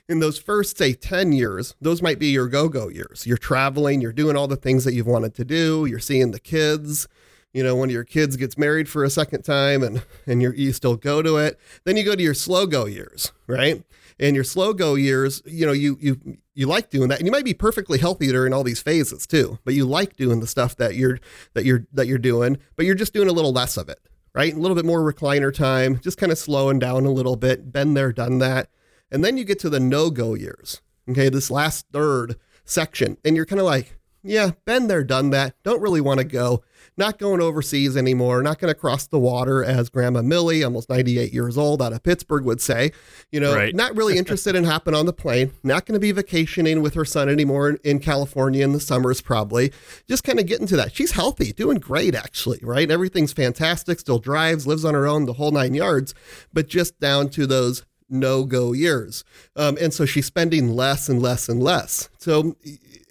In 0.09 0.21
those 0.21 0.39
first, 0.39 0.79
say, 0.79 0.93
10 0.93 1.33
years, 1.33 1.75
those 1.81 2.03
might 2.03 2.19
be 2.19 2.29
your 2.29 2.49
go 2.49 2.69
go 2.69 2.89
years. 2.89 3.27
You're 3.27 3.37
traveling, 3.39 4.01
you're 4.01 4.13
doing 4.13 4.37
all 4.37 4.49
the 4.49 4.57
things 4.57 4.85
that 4.85 4.95
you've 4.95 5.07
wanted 5.07 5.35
to 5.37 5.45
do, 5.45 5.87
you're 5.87 5.99
seeing 5.99 6.31
the 6.31 6.41
kids. 6.41 7.09
You 7.53 7.63
know, 7.63 7.75
one 7.75 7.89
of 7.89 7.95
your 7.95 8.05
kids 8.05 8.37
gets 8.37 8.59
married 8.59 8.87
for 8.87 9.03
a 9.03 9.09
second 9.09 9.43
time 9.43 9.83
and, 9.83 10.05
and 10.27 10.43
you 10.43 10.73
still 10.73 10.97
go 10.97 11.23
to 11.23 11.39
it. 11.39 11.59
Then 11.85 11.97
you 11.97 12.05
go 12.05 12.15
to 12.15 12.23
your 12.23 12.35
slow 12.35 12.67
go 12.67 12.85
years, 12.85 13.33
right? 13.47 13.83
And 14.19 14.35
your 14.35 14.45
slow 14.45 14.75
go 14.75 14.95
years, 14.95 15.43
you 15.47 15.65
know, 15.65 15.73
you 15.73 15.97
you 16.01 16.39
you 16.57 16.67
like 16.67 16.91
doing 16.91 17.09
that 17.09 17.19
and 17.19 17.27
you 17.27 17.31
might 17.31 17.45
be 17.45 17.55
perfectly 17.55 17.99
healthy 17.99 18.29
during 18.29 18.53
all 18.53 18.65
these 18.65 18.81
phases 18.81 19.27
too 19.27 19.59
but 19.65 19.75
you 19.75 19.85
like 19.85 20.17
doing 20.17 20.41
the 20.41 20.47
stuff 20.47 20.75
that 20.77 20.97
you're 20.97 21.21
that 21.53 21.65
you're 21.65 21.87
that 21.93 22.07
you're 22.07 22.19
doing 22.19 22.59
but 22.75 22.87
you're 22.87 22.95
just 22.95 23.13
doing 23.13 23.29
a 23.29 23.33
little 23.33 23.53
less 23.53 23.77
of 23.77 23.89
it 23.89 24.01
right 24.35 24.55
a 24.55 24.59
little 24.59 24.75
bit 24.75 24.87
more 24.87 25.01
recliner 25.01 25.55
time 25.55 26.01
just 26.01 26.19
kind 26.19 26.33
of 26.33 26.39
slowing 26.39 26.79
down 26.79 27.05
a 27.05 27.11
little 27.11 27.37
bit 27.37 27.73
been 27.73 27.95
there 27.95 28.13
done 28.13 28.39
that 28.39 28.69
and 29.11 29.25
then 29.25 29.37
you 29.37 29.45
get 29.45 29.59
to 29.59 29.71
the 29.71 29.81
no-go 29.81 30.35
years 30.35 30.81
okay 31.09 31.29
this 31.29 31.51
last 31.51 31.87
third 31.93 32.37
section 32.65 33.17
and 33.25 33.37
you're 33.37 33.47
kind 33.47 33.61
of 33.61 33.67
like 33.67 33.99
yeah 34.23 34.51
been 34.65 34.87
there 34.89 35.05
done 35.05 35.31
that 35.31 35.55
don't 35.63 35.81
really 35.81 36.01
want 36.01 36.19
to 36.19 36.25
go 36.25 36.63
not 36.97 37.19
going 37.19 37.41
overseas 37.41 37.97
anymore, 37.97 38.43
not 38.43 38.59
going 38.59 38.73
to 38.73 38.79
cross 38.79 39.07
the 39.07 39.19
water, 39.19 39.63
as 39.63 39.91
Grandma 39.91 40.23
Millie, 40.23 40.65
almost 40.65 40.89
98 40.89 41.33
years 41.33 41.59
old, 41.59 41.83
out 41.83 41.93
of 41.93 42.03
Pittsburgh, 42.03 42.45
would 42.45 42.61
say. 42.61 42.93
You 43.31 43.41
know, 43.41 43.55
right. 43.55 43.75
not 43.75 43.95
really 43.97 44.17
interested 44.17 44.55
in 44.55 44.65
hopping 44.65 44.95
on 44.95 45.07
the 45.07 45.13
plane, 45.13 45.53
not 45.63 45.85
going 45.85 45.95
to 45.95 46.01
be 46.01 46.13
vacationing 46.13 46.81
with 46.81 46.95
her 46.95 47.05
son 47.05 47.29
anymore 47.29 47.71
in, 47.71 47.79
in 47.85 47.99
California 47.99 48.65
in 48.65 48.73
the 48.73 48.81
summers, 48.81 49.21
probably. 49.21 49.73
Just 50.09 50.25
kind 50.25 50.41
of 50.41 50.47
getting 50.47 50.67
to 50.69 50.77
that. 50.77 50.95
She's 50.95 51.13
healthy, 51.13 51.53
doing 51.53 51.79
great, 51.79 52.15
actually, 52.15 52.61
right? 52.63 52.91
Everything's 52.91 53.33
fantastic, 53.33 54.01
still 54.01 54.19
drives, 54.19 54.67
lives 54.67 54.85
on 54.85 54.95
her 54.95 55.07
own, 55.07 55.27
the 55.27 55.35
whole 55.35 55.51
nine 55.51 55.75
yards, 55.75 56.15
but 56.53 56.69
just 56.69 56.99
down 56.99 57.29
to 57.31 57.47
those 57.47 57.85
no 58.09 58.45
go 58.45 58.73
years. 58.73 59.25
Um, 59.55 59.77
and 59.81 59.93
so 59.93 60.07
she's 60.07 60.27
spending 60.27 60.69
less 60.69 61.09
and 61.09 61.21
less 61.21 61.49
and 61.49 61.63
less. 61.63 62.09
So 62.19 62.57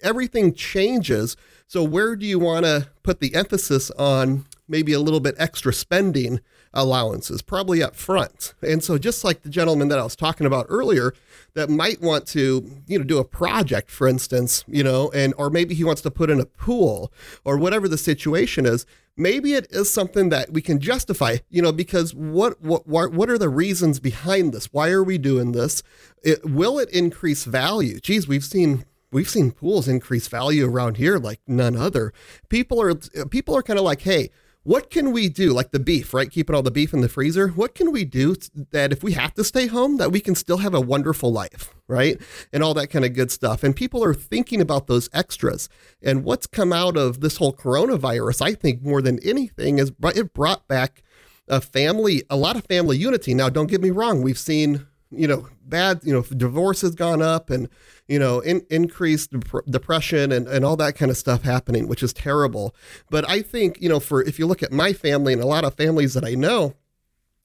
everything 0.02 0.54
changes 0.54 1.36
so, 1.68 1.82
where 1.82 2.14
do 2.14 2.24
you 2.24 2.38
want 2.38 2.64
to 2.64 2.88
put 3.02 3.18
the 3.18 3.34
emphasis 3.34 3.90
on 3.92 4.44
maybe 4.68 4.92
a 4.92 5.00
little 5.00 5.18
bit 5.18 5.34
extra 5.36 5.72
spending 5.72 6.40
allowances? 6.72 7.42
Probably 7.42 7.82
up 7.82 7.96
front. 7.96 8.54
And 8.62 8.84
so, 8.84 8.98
just 8.98 9.24
like 9.24 9.42
the 9.42 9.48
gentleman 9.48 9.88
that 9.88 9.98
I 9.98 10.04
was 10.04 10.14
talking 10.14 10.46
about 10.46 10.66
earlier, 10.68 11.12
that 11.54 11.68
might 11.68 12.00
want 12.00 12.24
to, 12.28 12.70
you 12.86 12.98
know, 12.98 13.04
do 13.04 13.18
a 13.18 13.24
project, 13.24 13.90
for 13.90 14.06
instance, 14.06 14.64
you 14.68 14.84
know, 14.84 15.10
and 15.12 15.34
or 15.36 15.50
maybe 15.50 15.74
he 15.74 15.82
wants 15.82 16.02
to 16.02 16.10
put 16.10 16.30
in 16.30 16.38
a 16.38 16.46
pool 16.46 17.12
or 17.44 17.58
whatever 17.58 17.88
the 17.88 17.98
situation 17.98 18.64
is. 18.64 18.86
Maybe 19.16 19.54
it 19.54 19.66
is 19.70 19.90
something 19.90 20.28
that 20.28 20.52
we 20.52 20.60
can 20.60 20.78
justify, 20.78 21.38
you 21.48 21.62
know, 21.62 21.72
because 21.72 22.14
what 22.14 22.60
what 22.60 22.86
what 22.86 23.30
are 23.30 23.38
the 23.38 23.48
reasons 23.48 23.98
behind 23.98 24.52
this? 24.52 24.66
Why 24.72 24.90
are 24.90 25.02
we 25.02 25.16
doing 25.16 25.52
this? 25.52 25.82
It, 26.22 26.44
will 26.44 26.78
it 26.78 26.90
increase 26.90 27.44
value? 27.44 27.98
Geez, 27.98 28.28
we've 28.28 28.44
seen 28.44 28.84
we've 29.10 29.28
seen 29.28 29.52
pools 29.52 29.88
increase 29.88 30.28
value 30.28 30.68
around 30.68 30.98
here 30.98 31.18
like 31.18 31.40
none 31.46 31.76
other. 31.76 32.12
People 32.50 32.80
are 32.82 32.94
people 33.26 33.56
are 33.56 33.62
kind 33.62 33.78
of 33.78 33.84
like, 33.84 34.02
hey, 34.02 34.30
what 34.66 34.90
can 34.90 35.12
we 35.12 35.28
do? 35.28 35.52
Like 35.52 35.70
the 35.70 35.78
beef, 35.78 36.12
right? 36.12 36.28
Keeping 36.28 36.56
all 36.56 36.62
the 36.62 36.72
beef 36.72 36.92
in 36.92 37.00
the 37.00 37.08
freezer. 37.08 37.48
What 37.48 37.76
can 37.76 37.92
we 37.92 38.04
do 38.04 38.34
that 38.72 38.90
if 38.90 39.00
we 39.00 39.12
have 39.12 39.32
to 39.34 39.44
stay 39.44 39.68
home, 39.68 39.96
that 39.98 40.10
we 40.10 40.18
can 40.18 40.34
still 40.34 40.56
have 40.58 40.74
a 40.74 40.80
wonderful 40.80 41.32
life, 41.32 41.72
right? 41.86 42.20
And 42.52 42.64
all 42.64 42.74
that 42.74 42.88
kind 42.88 43.04
of 43.04 43.14
good 43.14 43.30
stuff. 43.30 43.62
And 43.62 43.76
people 43.76 44.02
are 44.02 44.12
thinking 44.12 44.60
about 44.60 44.88
those 44.88 45.08
extras. 45.12 45.68
And 46.02 46.24
what's 46.24 46.48
come 46.48 46.72
out 46.72 46.96
of 46.96 47.20
this 47.20 47.36
whole 47.36 47.52
coronavirus, 47.52 48.42
I 48.42 48.54
think, 48.54 48.82
more 48.82 49.00
than 49.00 49.20
anything, 49.22 49.78
is 49.78 49.92
it 50.02 50.34
brought 50.34 50.66
back 50.66 51.04
a 51.46 51.60
family, 51.60 52.24
a 52.28 52.36
lot 52.36 52.56
of 52.56 52.66
family 52.66 52.98
unity. 52.98 53.34
Now, 53.34 53.48
don't 53.48 53.68
get 53.68 53.80
me 53.80 53.90
wrong. 53.90 54.20
We've 54.20 54.36
seen 54.36 54.88
you 55.10 55.28
know, 55.28 55.48
bad, 55.64 56.00
you 56.02 56.12
know, 56.12 56.22
divorce 56.22 56.80
has 56.80 56.94
gone 56.94 57.22
up 57.22 57.50
and, 57.50 57.68
you 58.08 58.18
know, 58.18 58.40
in, 58.40 58.64
increased 58.70 59.30
dep- 59.30 59.64
depression 59.68 60.32
and, 60.32 60.48
and 60.48 60.64
all 60.64 60.76
that 60.76 60.96
kind 60.96 61.10
of 61.10 61.16
stuff 61.16 61.42
happening, 61.42 61.88
which 61.88 62.02
is 62.02 62.12
terrible. 62.12 62.74
But 63.10 63.28
I 63.28 63.42
think, 63.42 63.80
you 63.80 63.88
know, 63.88 64.00
for 64.00 64.22
if 64.22 64.38
you 64.38 64.46
look 64.46 64.62
at 64.62 64.72
my 64.72 64.92
family 64.92 65.32
and 65.32 65.42
a 65.42 65.46
lot 65.46 65.64
of 65.64 65.74
families 65.74 66.14
that 66.14 66.24
I 66.24 66.34
know, 66.34 66.74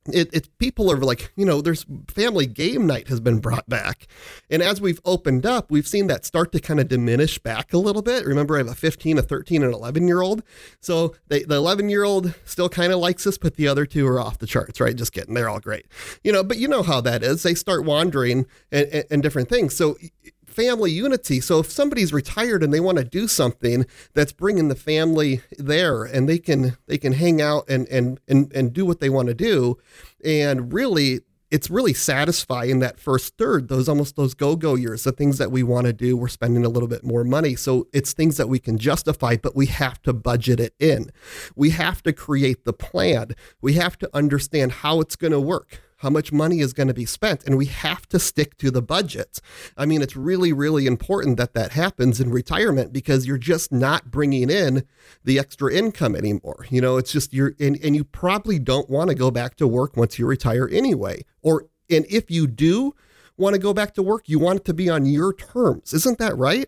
it, 0.07 0.29
it's 0.33 0.47
people 0.57 0.91
are 0.91 0.97
like, 0.97 1.31
you 1.35 1.45
know, 1.45 1.61
there's 1.61 1.85
family 2.07 2.47
game 2.47 2.87
night 2.87 3.07
has 3.07 3.19
been 3.19 3.39
brought 3.39 3.69
back. 3.69 4.07
And 4.49 4.63
as 4.63 4.81
we've 4.81 4.99
opened 5.05 5.45
up, 5.45 5.69
we've 5.69 5.87
seen 5.87 6.07
that 6.07 6.25
start 6.25 6.51
to 6.53 6.59
kind 6.59 6.79
of 6.79 6.87
diminish 6.87 7.37
back 7.37 7.71
a 7.71 7.77
little 7.77 8.01
bit. 8.01 8.25
Remember, 8.25 8.55
I 8.55 8.59
have 8.59 8.67
a 8.67 8.75
15, 8.75 9.19
a 9.19 9.21
13, 9.21 9.61
and 9.63 9.73
11 9.73 10.07
year 10.07 10.21
old. 10.21 10.41
So 10.79 11.15
they, 11.27 11.43
the 11.43 11.55
11 11.55 11.89
year 11.89 12.03
old 12.03 12.33
still 12.45 12.69
kind 12.69 12.91
of 12.91 12.99
likes 12.99 13.27
us, 13.27 13.37
but 13.37 13.57
the 13.57 13.67
other 13.67 13.85
two 13.85 14.07
are 14.07 14.19
off 14.19 14.39
the 14.39 14.47
charts, 14.47 14.79
right? 14.79 14.95
Just 14.95 15.13
kidding. 15.13 15.35
They're 15.35 15.49
all 15.49 15.59
great. 15.59 15.85
You 16.23 16.31
know, 16.31 16.43
but 16.43 16.57
you 16.57 16.67
know 16.67 16.83
how 16.83 17.01
that 17.01 17.23
is. 17.23 17.43
They 17.43 17.53
start 17.53 17.85
wandering 17.85 18.47
and, 18.71 18.87
and, 18.87 19.05
and 19.11 19.23
different 19.23 19.49
things. 19.49 19.75
So 19.75 19.97
family 20.51 20.91
unity. 20.91 21.39
So 21.39 21.59
if 21.59 21.71
somebody's 21.71 22.13
retired 22.13 22.63
and 22.63 22.73
they 22.73 22.79
want 22.79 22.97
to 22.97 23.03
do 23.03 23.27
something 23.27 23.85
that's 24.13 24.33
bringing 24.33 24.67
the 24.67 24.75
family 24.75 25.41
there 25.57 26.03
and 26.03 26.27
they 26.27 26.37
can 26.37 26.77
they 26.87 26.97
can 26.97 27.13
hang 27.13 27.41
out 27.41 27.65
and 27.69 27.87
and 27.87 28.19
and, 28.27 28.51
and 28.53 28.73
do 28.73 28.85
what 28.85 28.99
they 28.99 29.09
want 29.09 29.27
to 29.27 29.33
do 29.33 29.77
and 30.23 30.73
really 30.73 31.21
it's 31.49 31.69
really 31.69 31.93
satisfying 31.93 32.79
that 32.79 32.99
first 32.99 33.37
third 33.37 33.67
those 33.67 33.89
almost 33.89 34.15
those 34.15 34.33
go-go 34.33 34.75
years 34.75 35.03
the 35.03 35.11
things 35.11 35.37
that 35.37 35.51
we 35.51 35.63
want 35.63 35.85
to 35.85 35.93
do 35.93 36.15
we're 36.15 36.27
spending 36.27 36.65
a 36.65 36.69
little 36.69 36.87
bit 36.87 37.03
more 37.03 37.23
money. 37.23 37.55
So 37.55 37.87
it's 37.93 38.13
things 38.13 38.37
that 38.37 38.47
we 38.47 38.59
can 38.59 38.77
justify 38.77 39.37
but 39.37 39.55
we 39.55 39.65
have 39.67 40.01
to 40.03 40.13
budget 40.13 40.59
it 40.59 40.73
in. 40.79 41.11
We 41.55 41.71
have 41.71 42.01
to 42.03 42.13
create 42.13 42.65
the 42.65 42.73
plan. 42.73 43.35
We 43.61 43.73
have 43.73 43.97
to 43.99 44.09
understand 44.13 44.71
how 44.71 45.01
it's 45.01 45.15
going 45.15 45.33
to 45.33 45.39
work 45.39 45.81
how 46.01 46.09
much 46.09 46.31
money 46.31 46.59
is 46.59 46.73
going 46.73 46.87
to 46.87 46.93
be 46.93 47.05
spent 47.05 47.43
and 47.45 47.57
we 47.57 47.65
have 47.65 48.07
to 48.09 48.19
stick 48.19 48.57
to 48.57 48.71
the 48.71 48.81
budget. 48.81 49.39
I 49.77 49.85
mean 49.85 50.01
it's 50.01 50.15
really 50.15 50.51
really 50.53 50.85
important 50.85 51.37
that 51.37 51.53
that 51.53 51.71
happens 51.71 52.19
in 52.19 52.31
retirement 52.31 52.91
because 52.91 53.25
you're 53.25 53.37
just 53.37 53.71
not 53.71 54.11
bringing 54.11 54.49
in 54.49 54.85
the 55.23 55.39
extra 55.39 55.73
income 55.73 56.15
anymore. 56.15 56.65
You 56.69 56.81
know 56.81 56.97
it's 56.97 57.11
just 57.11 57.33
you're 57.33 57.53
and, 57.59 57.79
and 57.83 57.95
you 57.95 58.03
probably 58.03 58.59
don't 58.59 58.89
want 58.89 59.09
to 59.09 59.15
go 59.15 59.31
back 59.31 59.55
to 59.57 59.67
work 59.67 59.95
once 59.95 60.17
you 60.19 60.25
retire 60.25 60.67
anyway. 60.71 61.23
Or 61.41 61.67
and 61.89 62.05
if 62.09 62.31
you 62.31 62.47
do 62.47 62.93
want 63.37 63.53
to 63.53 63.59
go 63.59 63.73
back 63.73 63.93
to 63.95 64.03
work 64.03 64.27
you 64.27 64.39
want 64.39 64.59
it 64.59 64.65
to 64.65 64.73
be 64.73 64.89
on 64.89 65.05
your 65.05 65.33
terms. 65.33 65.93
Isn't 65.93 66.17
that 66.19 66.37
right? 66.37 66.67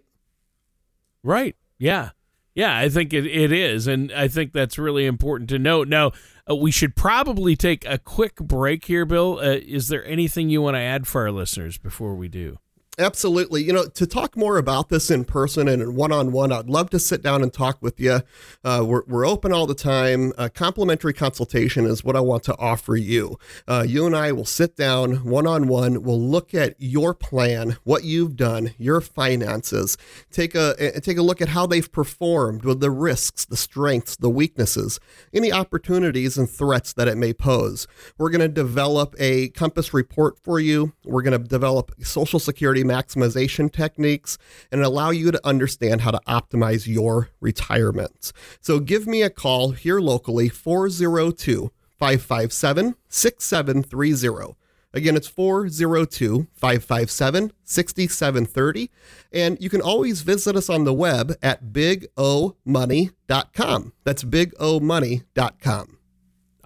Right. 1.23 1.55
Yeah. 1.77 2.09
Yeah, 2.55 2.77
I 2.77 2.87
think 2.87 3.13
it, 3.13 3.25
it 3.25 3.51
is. 3.51 3.87
And 3.87 4.11
I 4.11 4.27
think 4.27 4.53
that's 4.53 4.77
really 4.77 5.05
important 5.05 5.49
to 5.49 5.59
note. 5.59 5.87
Now, 5.87 6.11
uh, 6.49 6.55
we 6.55 6.71
should 6.71 6.95
probably 6.95 7.55
take 7.55 7.85
a 7.85 7.97
quick 7.97 8.35
break 8.35 8.85
here, 8.85 9.05
Bill. 9.05 9.39
Uh, 9.39 9.59
is 9.65 9.87
there 9.87 10.05
anything 10.05 10.49
you 10.49 10.61
want 10.61 10.75
to 10.75 10.81
add 10.81 11.07
for 11.07 11.21
our 11.21 11.31
listeners 11.31 11.77
before 11.77 12.15
we 12.15 12.27
do? 12.27 12.57
Absolutely. 12.99 13.63
You 13.63 13.73
know, 13.73 13.87
to 13.87 14.05
talk 14.05 14.37
more 14.37 14.59
about 14.59 14.89
this 14.89 15.09
in 15.09 15.25
person 15.25 15.67
and 15.67 15.95
one 15.95 16.11
on 16.11 16.31
one, 16.31 16.51
I'd 16.51 16.69
love 16.69 16.91
to 16.91 16.99
sit 16.99 17.23
down 17.23 17.41
and 17.41 17.51
talk 17.51 17.81
with 17.81 17.99
you. 17.99 18.21
Uh, 18.63 18.83
we're, 18.85 19.01
we're 19.07 19.25
open 19.25 19.51
all 19.51 19.65
the 19.65 19.73
time. 19.73 20.31
A 20.37 20.47
complimentary 20.47 21.13
consultation 21.13 21.87
is 21.87 22.03
what 22.03 22.15
I 22.15 22.19
want 22.19 22.43
to 22.43 22.57
offer 22.59 22.95
you. 22.95 23.39
Uh, 23.67 23.83
you 23.87 24.05
and 24.05 24.15
I 24.15 24.31
will 24.31 24.45
sit 24.45 24.75
down 24.75 25.23
one 25.23 25.47
on 25.47 25.67
one. 25.67 26.03
We'll 26.03 26.21
look 26.21 26.53
at 26.53 26.75
your 26.77 27.15
plan, 27.15 27.77
what 27.83 28.03
you've 28.03 28.35
done, 28.35 28.75
your 28.77 29.01
finances, 29.01 29.97
take 30.29 30.53
a, 30.53 31.01
take 31.01 31.17
a 31.17 31.23
look 31.23 31.41
at 31.41 31.49
how 31.49 31.65
they've 31.65 31.91
performed 31.91 32.63
with 32.63 32.79
the 32.79 32.91
risks, 32.91 33.43
the 33.43 33.57
strengths, 33.57 34.17
the 34.17 34.29
weaknesses, 34.29 34.99
any 35.33 35.51
opportunities 35.51 36.37
and 36.37 36.47
threats 36.47 36.93
that 36.93 37.07
it 37.07 37.17
may 37.17 37.33
pose. 37.33 37.87
We're 38.19 38.29
going 38.29 38.41
to 38.41 38.47
develop 38.47 39.15
a 39.17 39.49
compass 39.49 39.95
report 39.95 40.37
for 40.37 40.59
you. 40.59 40.93
We're 41.03 41.23
going 41.23 41.41
to 41.41 41.47
develop 41.47 41.91
social 42.03 42.37
security 42.37 42.82
maximization 42.83 43.71
techniques 43.71 44.37
and 44.71 44.81
allow 44.81 45.09
you 45.09 45.31
to 45.31 45.47
understand 45.47 46.01
how 46.01 46.11
to 46.11 46.21
optimize 46.27 46.87
your 46.87 47.29
retirement. 47.39 48.33
So 48.61 48.79
give 48.79 49.07
me 49.07 49.21
a 49.21 49.29
call 49.29 49.71
here 49.71 49.99
locally 49.99 50.49
402 50.49 51.71
557 51.97 52.95
6730. 53.07 54.55
Again, 54.95 55.15
it's 55.15 55.27
402 55.27 56.47
557 56.53 57.51
6730. 57.63 58.91
And 59.31 59.57
you 59.59 59.69
can 59.69 59.81
always 59.81 60.21
visit 60.21 60.55
us 60.55 60.69
on 60.69 60.83
the 60.83 60.93
web 60.93 61.35
at 61.41 61.73
bigomoney.com. 61.73 63.93
That's 64.03 64.23
bigomoney.com. 64.23 65.97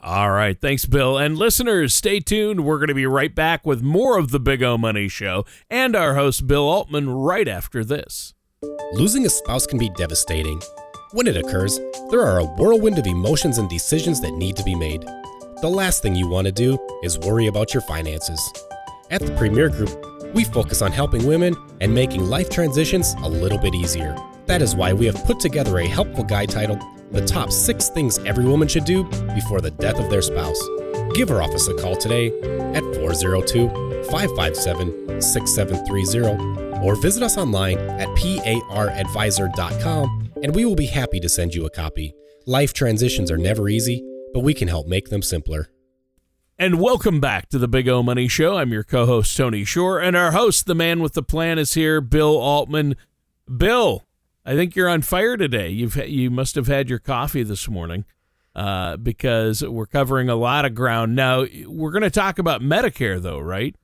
All 0.07 0.31
right. 0.31 0.57
Thanks, 0.57 0.85
Bill. 0.85 1.17
And 1.17 1.37
listeners, 1.37 1.93
stay 1.93 2.21
tuned. 2.21 2.63
We're 2.63 2.77
going 2.77 2.87
to 2.87 2.93
be 2.93 3.05
right 3.05 3.35
back 3.35 3.65
with 3.65 3.81
more 3.81 4.17
of 4.17 4.31
the 4.31 4.39
Big 4.39 4.63
O 4.63 4.77
Money 4.77 5.09
Show 5.09 5.43
and 5.69 5.97
our 5.97 6.15
host, 6.15 6.47
Bill 6.47 6.63
Altman, 6.63 7.09
right 7.09 7.45
after 7.45 7.83
this. 7.83 8.33
Losing 8.93 9.25
a 9.25 9.29
spouse 9.29 9.67
can 9.67 9.77
be 9.77 9.89
devastating. 9.97 10.61
When 11.11 11.27
it 11.27 11.35
occurs, 11.35 11.81
there 12.09 12.21
are 12.21 12.39
a 12.39 12.45
whirlwind 12.45 12.97
of 12.97 13.05
emotions 13.05 13.57
and 13.57 13.69
decisions 13.69 14.21
that 14.21 14.31
need 14.31 14.55
to 14.55 14.63
be 14.63 14.75
made. 14.75 15.01
The 15.59 15.67
last 15.67 16.03
thing 16.03 16.15
you 16.15 16.29
want 16.29 16.45
to 16.45 16.53
do 16.53 16.79
is 17.03 17.19
worry 17.19 17.47
about 17.47 17.73
your 17.73 17.81
finances. 17.81 18.49
At 19.11 19.23
the 19.23 19.35
Premier 19.35 19.67
Group, 19.67 19.91
we 20.33 20.45
focus 20.45 20.81
on 20.81 20.93
helping 20.93 21.27
women 21.27 21.53
and 21.81 21.93
making 21.93 22.23
life 22.23 22.49
transitions 22.49 23.13
a 23.23 23.27
little 23.27 23.57
bit 23.57 23.75
easier. 23.75 24.15
That 24.45 24.61
is 24.61 24.73
why 24.73 24.93
we 24.93 25.05
have 25.07 25.25
put 25.25 25.41
together 25.41 25.79
a 25.79 25.85
helpful 25.85 26.23
guide 26.23 26.49
titled 26.49 26.81
The 27.11 27.25
Top 27.25 27.51
6 27.51 27.89
Things 27.89 28.19
Every 28.19 28.45
Woman 28.45 28.67
Should 28.67 28.85
Do 28.85 29.03
Before 29.33 29.61
the 29.61 29.71
Death 29.71 29.99
of 29.99 30.09
Their 30.09 30.21
Spouse. 30.21 30.61
Give 31.13 31.31
our 31.31 31.41
office 31.41 31.67
a 31.67 31.73
call 31.73 31.95
today 31.95 32.27
at 32.73 32.83
402 32.95 33.69
557 34.11 35.21
6730 35.21 36.85
or 36.85 37.01
visit 37.01 37.23
us 37.23 37.37
online 37.37 37.77
at 37.77 38.09
paradvisor.com 38.09 40.31
and 40.43 40.53
we 40.53 40.65
will 40.65 40.75
be 40.75 40.87
happy 40.87 41.19
to 41.19 41.29
send 41.29 41.55
you 41.55 41.65
a 41.65 41.69
copy. 41.69 42.13
Life 42.45 42.73
transitions 42.73 43.31
are 43.31 43.37
never 43.37 43.69
easy, 43.69 44.03
but 44.33 44.41
we 44.41 44.53
can 44.53 44.67
help 44.67 44.87
make 44.87 45.09
them 45.09 45.21
simpler. 45.21 45.69
And 46.59 46.81
welcome 46.81 47.19
back 47.19 47.49
to 47.49 47.59
the 47.59 47.67
Big 47.67 47.87
O 47.87 48.01
Money 48.01 48.27
Show. 48.27 48.57
I'm 48.57 48.71
your 48.71 48.83
co 48.83 49.05
host, 49.05 49.37
Tony 49.37 49.63
Shore, 49.63 49.99
and 49.99 50.15
our 50.15 50.31
host, 50.31 50.65
the 50.65 50.73
man 50.73 51.01
with 51.01 51.13
the 51.13 51.21
plan, 51.21 51.59
is 51.59 51.75
here, 51.75 52.01
Bill 52.01 52.35
Altman. 52.37 52.95
Bill, 53.55 54.06
I 54.47 54.55
think 54.55 54.77
you're 54.77 54.87
on 54.87 55.01
fire 55.01 55.35
today. 55.35 55.67
You've 55.67 55.97
You 55.97 56.31
must 56.31 56.55
have 56.55 56.67
had 56.67 56.89
your 56.89 56.99
coffee 56.99 57.43
this 57.43 57.67
morning 57.67 58.05
uh, 58.55 58.95
because 58.95 59.61
we're 59.61 59.85
covering 59.85 60.29
a 60.29 60.35
lot 60.35 60.63
of 60.63 60.73
ground. 60.73 61.17
Now, 61.17 61.45
we're 61.65 61.91
going 61.91 62.03
to 62.03 62.09
talk 62.09 62.39
about 62.39 62.61
Medicare, 62.61 63.21
though, 63.21 63.39
right? 63.39 63.75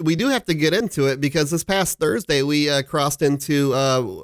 We 0.00 0.14
do 0.14 0.28
have 0.28 0.44
to 0.44 0.54
get 0.54 0.72
into 0.72 1.06
it 1.08 1.20
because 1.20 1.50
this 1.50 1.64
past 1.64 1.98
Thursday 1.98 2.42
we 2.42 2.70
uh, 2.70 2.82
crossed 2.82 3.20
into 3.20 3.74
uh, 3.74 4.22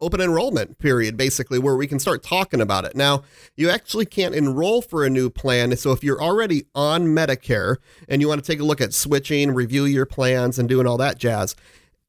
open 0.00 0.20
enrollment 0.20 0.78
period, 0.78 1.16
basically, 1.16 1.58
where 1.58 1.74
we 1.74 1.88
can 1.88 1.98
start 1.98 2.22
talking 2.22 2.60
about 2.60 2.84
it. 2.84 2.94
Now, 2.94 3.24
you 3.56 3.68
actually 3.68 4.06
can't 4.06 4.34
enroll 4.34 4.80
for 4.80 5.04
a 5.04 5.10
new 5.10 5.28
plan. 5.28 5.76
So 5.76 5.90
if 5.90 6.04
you're 6.04 6.22
already 6.22 6.66
on 6.72 7.06
Medicare 7.06 7.78
and 8.08 8.22
you 8.22 8.28
want 8.28 8.44
to 8.44 8.46
take 8.46 8.60
a 8.60 8.64
look 8.64 8.80
at 8.80 8.94
switching, 8.94 9.54
review 9.54 9.86
your 9.86 10.06
plans, 10.06 10.56
and 10.56 10.68
doing 10.68 10.86
all 10.86 10.98
that 10.98 11.18
jazz, 11.18 11.56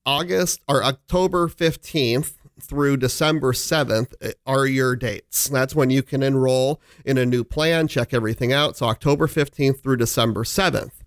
August 0.05 0.61
or 0.67 0.83
October 0.83 1.47
15th 1.47 2.33
through 2.61 2.97
December 2.97 3.53
7th 3.53 4.13
uh, 4.21 4.31
are 4.45 4.65
your 4.65 4.95
dates. 4.95 5.49
That's 5.49 5.75
when 5.75 5.89
you 5.89 6.03
can 6.03 6.23
enroll 6.23 6.81
in 7.05 7.17
a 7.17 7.25
new 7.25 7.43
plan, 7.43 7.87
check 7.87 8.13
everything 8.13 8.53
out. 8.53 8.77
So 8.77 8.85
October 8.87 9.27
15th 9.27 9.81
through 9.81 9.97
December 9.97 10.43
7th. 10.43 11.00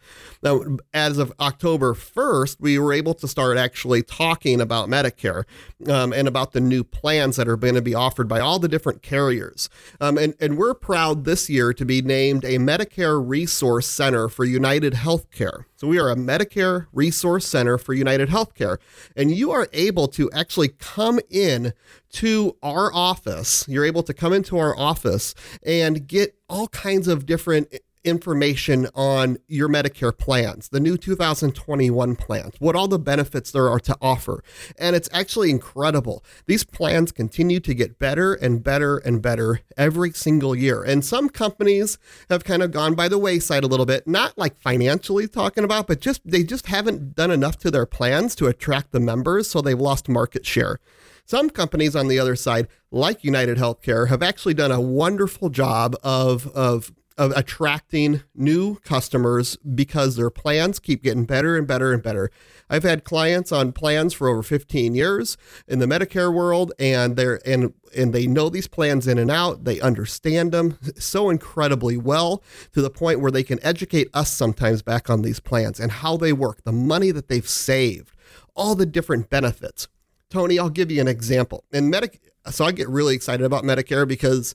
Now, 0.44 0.60
as 0.92 1.16
of 1.16 1.32
October 1.40 1.94
1st, 1.94 2.58
we 2.60 2.78
were 2.78 2.92
able 2.92 3.14
to 3.14 3.26
start 3.26 3.56
actually 3.56 4.02
talking 4.02 4.60
about 4.60 4.90
Medicare 4.90 5.44
um, 5.88 6.12
and 6.12 6.28
about 6.28 6.52
the 6.52 6.60
new 6.60 6.84
plans 6.84 7.36
that 7.36 7.48
are 7.48 7.56
going 7.56 7.76
to 7.76 7.82
be 7.82 7.94
offered 7.94 8.28
by 8.28 8.40
all 8.40 8.58
the 8.58 8.68
different 8.68 9.00
carriers. 9.00 9.70
Um, 10.02 10.18
and, 10.18 10.34
and 10.38 10.58
we're 10.58 10.74
proud 10.74 11.24
this 11.24 11.48
year 11.48 11.72
to 11.72 11.84
be 11.86 12.02
named 12.02 12.44
a 12.44 12.58
Medicare 12.58 13.26
Resource 13.26 13.86
Center 13.86 14.28
for 14.28 14.44
United 14.44 14.92
Healthcare. 14.92 15.64
So 15.76 15.88
we 15.88 15.98
are 15.98 16.10
a 16.10 16.16
Medicare 16.16 16.88
Resource 16.92 17.46
Center 17.46 17.78
for 17.78 17.94
United 17.94 18.28
Healthcare. 18.28 18.76
And 19.16 19.30
you 19.30 19.50
are 19.50 19.68
able 19.72 20.08
to 20.08 20.30
actually 20.32 20.68
come 20.68 21.20
in 21.30 21.72
to 22.12 22.56
our 22.62 22.92
office. 22.92 23.64
You're 23.66 23.86
able 23.86 24.02
to 24.02 24.12
come 24.12 24.34
into 24.34 24.58
our 24.58 24.78
office 24.78 25.34
and 25.62 26.06
get 26.06 26.36
all 26.50 26.68
kinds 26.68 27.08
of 27.08 27.24
different 27.24 27.74
information 28.04 28.88
on 28.94 29.38
your 29.48 29.68
Medicare 29.68 30.16
plans, 30.16 30.68
the 30.68 30.80
new 30.80 30.96
2021 30.96 32.16
plans, 32.16 32.54
what 32.58 32.76
all 32.76 32.86
the 32.86 32.98
benefits 32.98 33.50
there 33.50 33.68
are 33.68 33.80
to 33.80 33.96
offer. 34.00 34.44
And 34.78 34.94
it's 34.94 35.08
actually 35.12 35.50
incredible. 35.50 36.24
These 36.46 36.64
plans 36.64 37.12
continue 37.12 37.60
to 37.60 37.74
get 37.74 37.98
better 37.98 38.34
and 38.34 38.62
better 38.62 38.98
and 38.98 39.22
better 39.22 39.60
every 39.76 40.12
single 40.12 40.54
year. 40.54 40.82
And 40.82 41.04
some 41.04 41.28
companies 41.28 41.98
have 42.28 42.44
kind 42.44 42.62
of 42.62 42.70
gone 42.70 42.94
by 42.94 43.08
the 43.08 43.18
wayside 43.18 43.64
a 43.64 43.68
little 43.68 43.86
bit, 43.86 44.06
not 44.06 44.36
like 44.36 44.56
financially 44.56 45.26
talking 45.26 45.64
about, 45.64 45.86
but 45.86 46.00
just 46.00 46.20
they 46.24 46.44
just 46.44 46.66
haven't 46.66 47.14
done 47.14 47.30
enough 47.30 47.58
to 47.58 47.70
their 47.70 47.86
plans 47.86 48.34
to 48.36 48.46
attract 48.46 48.92
the 48.92 49.00
members, 49.00 49.50
so 49.50 49.60
they've 49.60 49.80
lost 49.80 50.08
market 50.08 50.44
share. 50.44 50.78
Some 51.26 51.48
companies 51.48 51.96
on 51.96 52.08
the 52.08 52.18
other 52.18 52.36
side, 52.36 52.68
like 52.90 53.24
United 53.24 53.56
Healthcare, 53.56 54.08
have 54.08 54.22
actually 54.22 54.52
done 54.52 54.70
a 54.70 54.80
wonderful 54.80 55.48
job 55.48 55.96
of, 56.02 56.46
of 56.48 56.92
of 57.16 57.30
attracting 57.32 58.22
new 58.34 58.76
customers 58.80 59.56
because 59.56 60.16
their 60.16 60.30
plans 60.30 60.80
keep 60.80 61.02
getting 61.02 61.24
better 61.24 61.56
and 61.56 61.66
better 61.66 61.92
and 61.92 62.02
better. 62.02 62.30
I've 62.68 62.82
had 62.82 63.04
clients 63.04 63.52
on 63.52 63.72
plans 63.72 64.12
for 64.14 64.28
over 64.28 64.42
15 64.42 64.94
years 64.94 65.36
in 65.68 65.78
the 65.78 65.86
Medicare 65.86 66.34
world 66.34 66.72
and 66.78 67.16
they're 67.16 67.40
and 67.46 67.72
and 67.96 68.12
they 68.12 68.26
know 68.26 68.48
these 68.48 68.66
plans 68.66 69.06
in 69.06 69.18
and 69.18 69.30
out. 69.30 69.64
They 69.64 69.80
understand 69.80 70.50
them 70.50 70.78
so 70.96 71.30
incredibly 71.30 71.96
well 71.96 72.42
to 72.72 72.82
the 72.82 72.90
point 72.90 73.20
where 73.20 73.30
they 73.30 73.44
can 73.44 73.64
educate 73.64 74.08
us 74.12 74.32
sometimes 74.32 74.82
back 74.82 75.08
on 75.08 75.22
these 75.22 75.38
plans 75.38 75.78
and 75.78 75.92
how 75.92 76.16
they 76.16 76.32
work, 76.32 76.64
the 76.64 76.72
money 76.72 77.12
that 77.12 77.28
they've 77.28 77.48
saved, 77.48 78.16
all 78.56 78.74
the 78.74 78.86
different 78.86 79.30
benefits. 79.30 79.86
Tony, 80.30 80.58
I'll 80.58 80.70
give 80.70 80.90
you 80.90 81.00
an 81.00 81.06
example. 81.06 81.64
In 81.70 81.90
Medic 81.90 82.20
so 82.50 82.64
I 82.64 82.72
get 82.72 82.88
really 82.88 83.14
excited 83.14 83.44
about 83.44 83.64
Medicare 83.64 84.06
because 84.06 84.54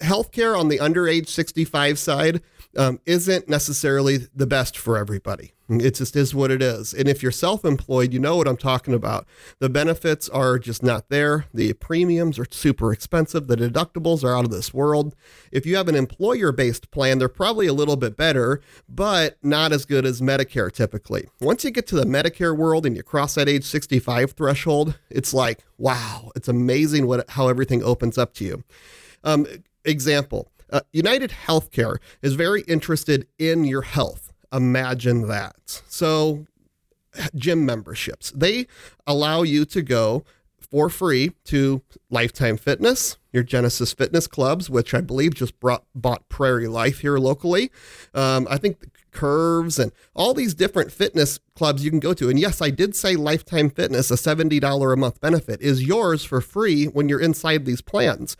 healthcare 0.00 0.58
on 0.58 0.68
the 0.68 0.80
under 0.80 1.08
age 1.08 1.28
65 1.28 1.98
side 1.98 2.42
um, 2.76 3.00
isn't 3.04 3.48
necessarily 3.48 4.18
the 4.34 4.46
best 4.46 4.76
for 4.78 4.96
everybody. 4.96 5.52
It 5.68 5.94
just 5.94 6.16
is 6.16 6.34
what 6.34 6.50
it 6.50 6.60
is. 6.60 6.92
And 6.92 7.08
if 7.08 7.22
you're 7.22 7.32
self 7.32 7.64
employed, 7.64 8.12
you 8.12 8.18
know 8.18 8.36
what 8.36 8.48
I'm 8.48 8.56
talking 8.56 8.92
about. 8.92 9.26
The 9.58 9.70
benefits 9.70 10.28
are 10.28 10.58
just 10.58 10.82
not 10.82 11.08
there. 11.08 11.46
The 11.54 11.72
premiums 11.74 12.38
are 12.38 12.46
super 12.50 12.92
expensive. 12.92 13.46
The 13.46 13.56
deductibles 13.56 14.22
are 14.22 14.36
out 14.36 14.44
of 14.44 14.50
this 14.50 14.74
world. 14.74 15.14
If 15.50 15.64
you 15.64 15.76
have 15.76 15.88
an 15.88 15.94
employer 15.94 16.52
based 16.52 16.90
plan, 16.90 17.18
they're 17.18 17.28
probably 17.28 17.66
a 17.66 17.72
little 17.72 17.96
bit 17.96 18.16
better, 18.16 18.60
but 18.88 19.38
not 19.42 19.72
as 19.72 19.86
good 19.86 20.04
as 20.04 20.20
Medicare 20.20 20.70
typically. 20.70 21.28
Once 21.40 21.64
you 21.64 21.70
get 21.70 21.86
to 21.88 21.96
the 21.96 22.04
Medicare 22.04 22.56
world 22.56 22.84
and 22.84 22.96
you 22.96 23.02
cross 23.02 23.34
that 23.36 23.48
age 23.48 23.64
65 23.64 24.32
threshold, 24.32 24.98
it's 25.10 25.32
like, 25.32 25.64
wow, 25.78 26.32
it's 26.36 26.48
amazing 26.48 27.06
what 27.06 27.30
how 27.30 27.48
everything 27.48 27.82
opens 27.82 28.18
up 28.18 28.34
to 28.34 28.44
you. 28.44 28.64
Um, 29.24 29.46
example 29.84 30.48
uh, 30.72 30.80
United 30.92 31.30
Healthcare 31.30 31.96
is 32.22 32.34
very 32.34 32.62
interested 32.62 33.26
in 33.38 33.64
your 33.64 33.82
health. 33.82 34.32
Imagine 34.52 35.28
that. 35.28 35.82
So, 35.86 36.46
gym 37.34 37.64
memberships, 37.66 38.32
they 38.34 38.66
allow 39.06 39.42
you 39.42 39.64
to 39.66 39.82
go 39.82 40.24
for 40.70 40.88
free 40.88 41.32
to 41.44 41.82
Lifetime 42.08 42.56
Fitness, 42.56 43.18
your 43.32 43.42
Genesis 43.42 43.92
Fitness 43.92 44.26
clubs, 44.26 44.70
which 44.70 44.94
I 44.94 45.02
believe 45.02 45.34
just 45.34 45.60
brought, 45.60 45.84
bought 45.94 46.26
Prairie 46.30 46.68
Life 46.68 47.00
here 47.00 47.18
locally. 47.18 47.70
Um, 48.14 48.46
I 48.50 48.56
think 48.56 48.78
Curves 49.10 49.78
and 49.78 49.92
all 50.14 50.32
these 50.32 50.54
different 50.54 50.90
fitness 50.90 51.38
clubs 51.54 51.84
you 51.84 51.90
can 51.90 52.00
go 52.00 52.14
to. 52.14 52.30
And 52.30 52.38
yes, 52.38 52.62
I 52.62 52.70
did 52.70 52.96
say 52.96 53.14
Lifetime 53.16 53.68
Fitness, 53.68 54.10
a 54.10 54.14
$70 54.14 54.92
a 54.92 54.96
month 54.96 55.20
benefit, 55.20 55.60
is 55.60 55.84
yours 55.84 56.24
for 56.24 56.40
free 56.40 56.86
when 56.86 57.10
you're 57.10 57.20
inside 57.20 57.66
these 57.66 57.82
plans 57.82 58.38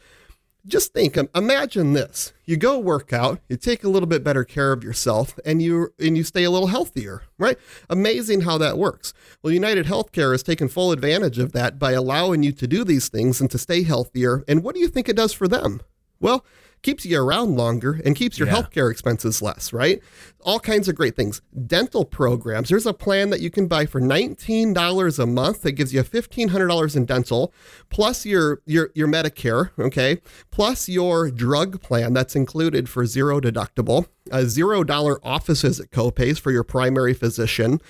just 0.66 0.92
think 0.92 1.16
imagine 1.34 1.92
this. 1.92 2.32
You 2.44 2.56
go 2.56 2.78
work 2.78 3.12
out 3.12 3.40
you 3.48 3.56
take 3.56 3.84
a 3.84 3.88
little 3.88 4.06
bit 4.06 4.22
better 4.22 4.44
care 4.44 4.72
of 4.72 4.84
yourself 4.84 5.38
and 5.44 5.60
you 5.60 5.92
and 5.98 6.16
you 6.16 6.24
stay 6.24 6.44
a 6.44 6.50
little 6.50 6.68
healthier 6.68 7.22
right? 7.38 7.58
Amazing 7.90 8.42
how 8.42 8.58
that 8.58 8.78
works. 8.78 9.12
Well 9.42 9.52
united 9.52 9.86
healthcare 9.86 10.32
has 10.32 10.42
taken 10.42 10.68
full 10.68 10.92
advantage 10.92 11.38
of 11.38 11.52
that 11.52 11.78
by 11.78 11.92
allowing 11.92 12.42
you 12.42 12.52
to 12.52 12.66
do 12.66 12.84
these 12.84 13.08
things 13.08 13.40
and 13.40 13.50
to 13.50 13.58
stay 13.58 13.82
healthier. 13.82 14.44
And 14.46 14.62
what 14.62 14.74
do 14.74 14.80
you 14.80 14.88
think 14.88 15.08
it 15.08 15.16
does 15.16 15.32
for 15.32 15.48
them? 15.48 15.82
Well 16.20 16.44
keeps 16.82 17.06
you 17.06 17.20
around 17.20 17.56
longer 17.56 18.00
and 18.04 18.16
keeps 18.16 18.38
your 18.38 18.48
yeah. 18.48 18.54
healthcare 18.54 18.90
expenses 18.90 19.40
less, 19.40 19.72
right? 19.72 20.02
All 20.40 20.58
kinds 20.58 20.88
of 20.88 20.96
great 20.96 21.14
things. 21.14 21.40
Dental 21.66 22.04
programs. 22.04 22.68
There's 22.68 22.86
a 22.86 22.92
plan 22.92 23.30
that 23.30 23.40
you 23.40 23.50
can 23.50 23.68
buy 23.68 23.86
for 23.86 24.00
$19 24.00 25.18
a 25.18 25.26
month 25.26 25.62
that 25.62 25.72
gives 25.72 25.94
you 25.94 26.02
$1,500 26.02 26.96
in 26.96 27.04
dental, 27.04 27.54
plus 27.90 28.26
your, 28.26 28.60
your, 28.66 28.90
your 28.94 29.08
Medicare, 29.08 29.70
okay? 29.78 30.20
Plus 30.50 30.88
your 30.88 31.30
drug 31.30 31.80
plan 31.80 32.12
that's 32.12 32.34
included 32.34 32.88
for 32.88 33.06
zero 33.06 33.40
deductible, 33.40 34.06
a 34.30 34.46
zero 34.46 34.82
dollar 34.82 35.20
office 35.24 35.62
visit 35.62 35.90
copays 35.90 36.40
for 36.40 36.50
your 36.50 36.64
primary 36.64 37.14
physician. 37.14 37.80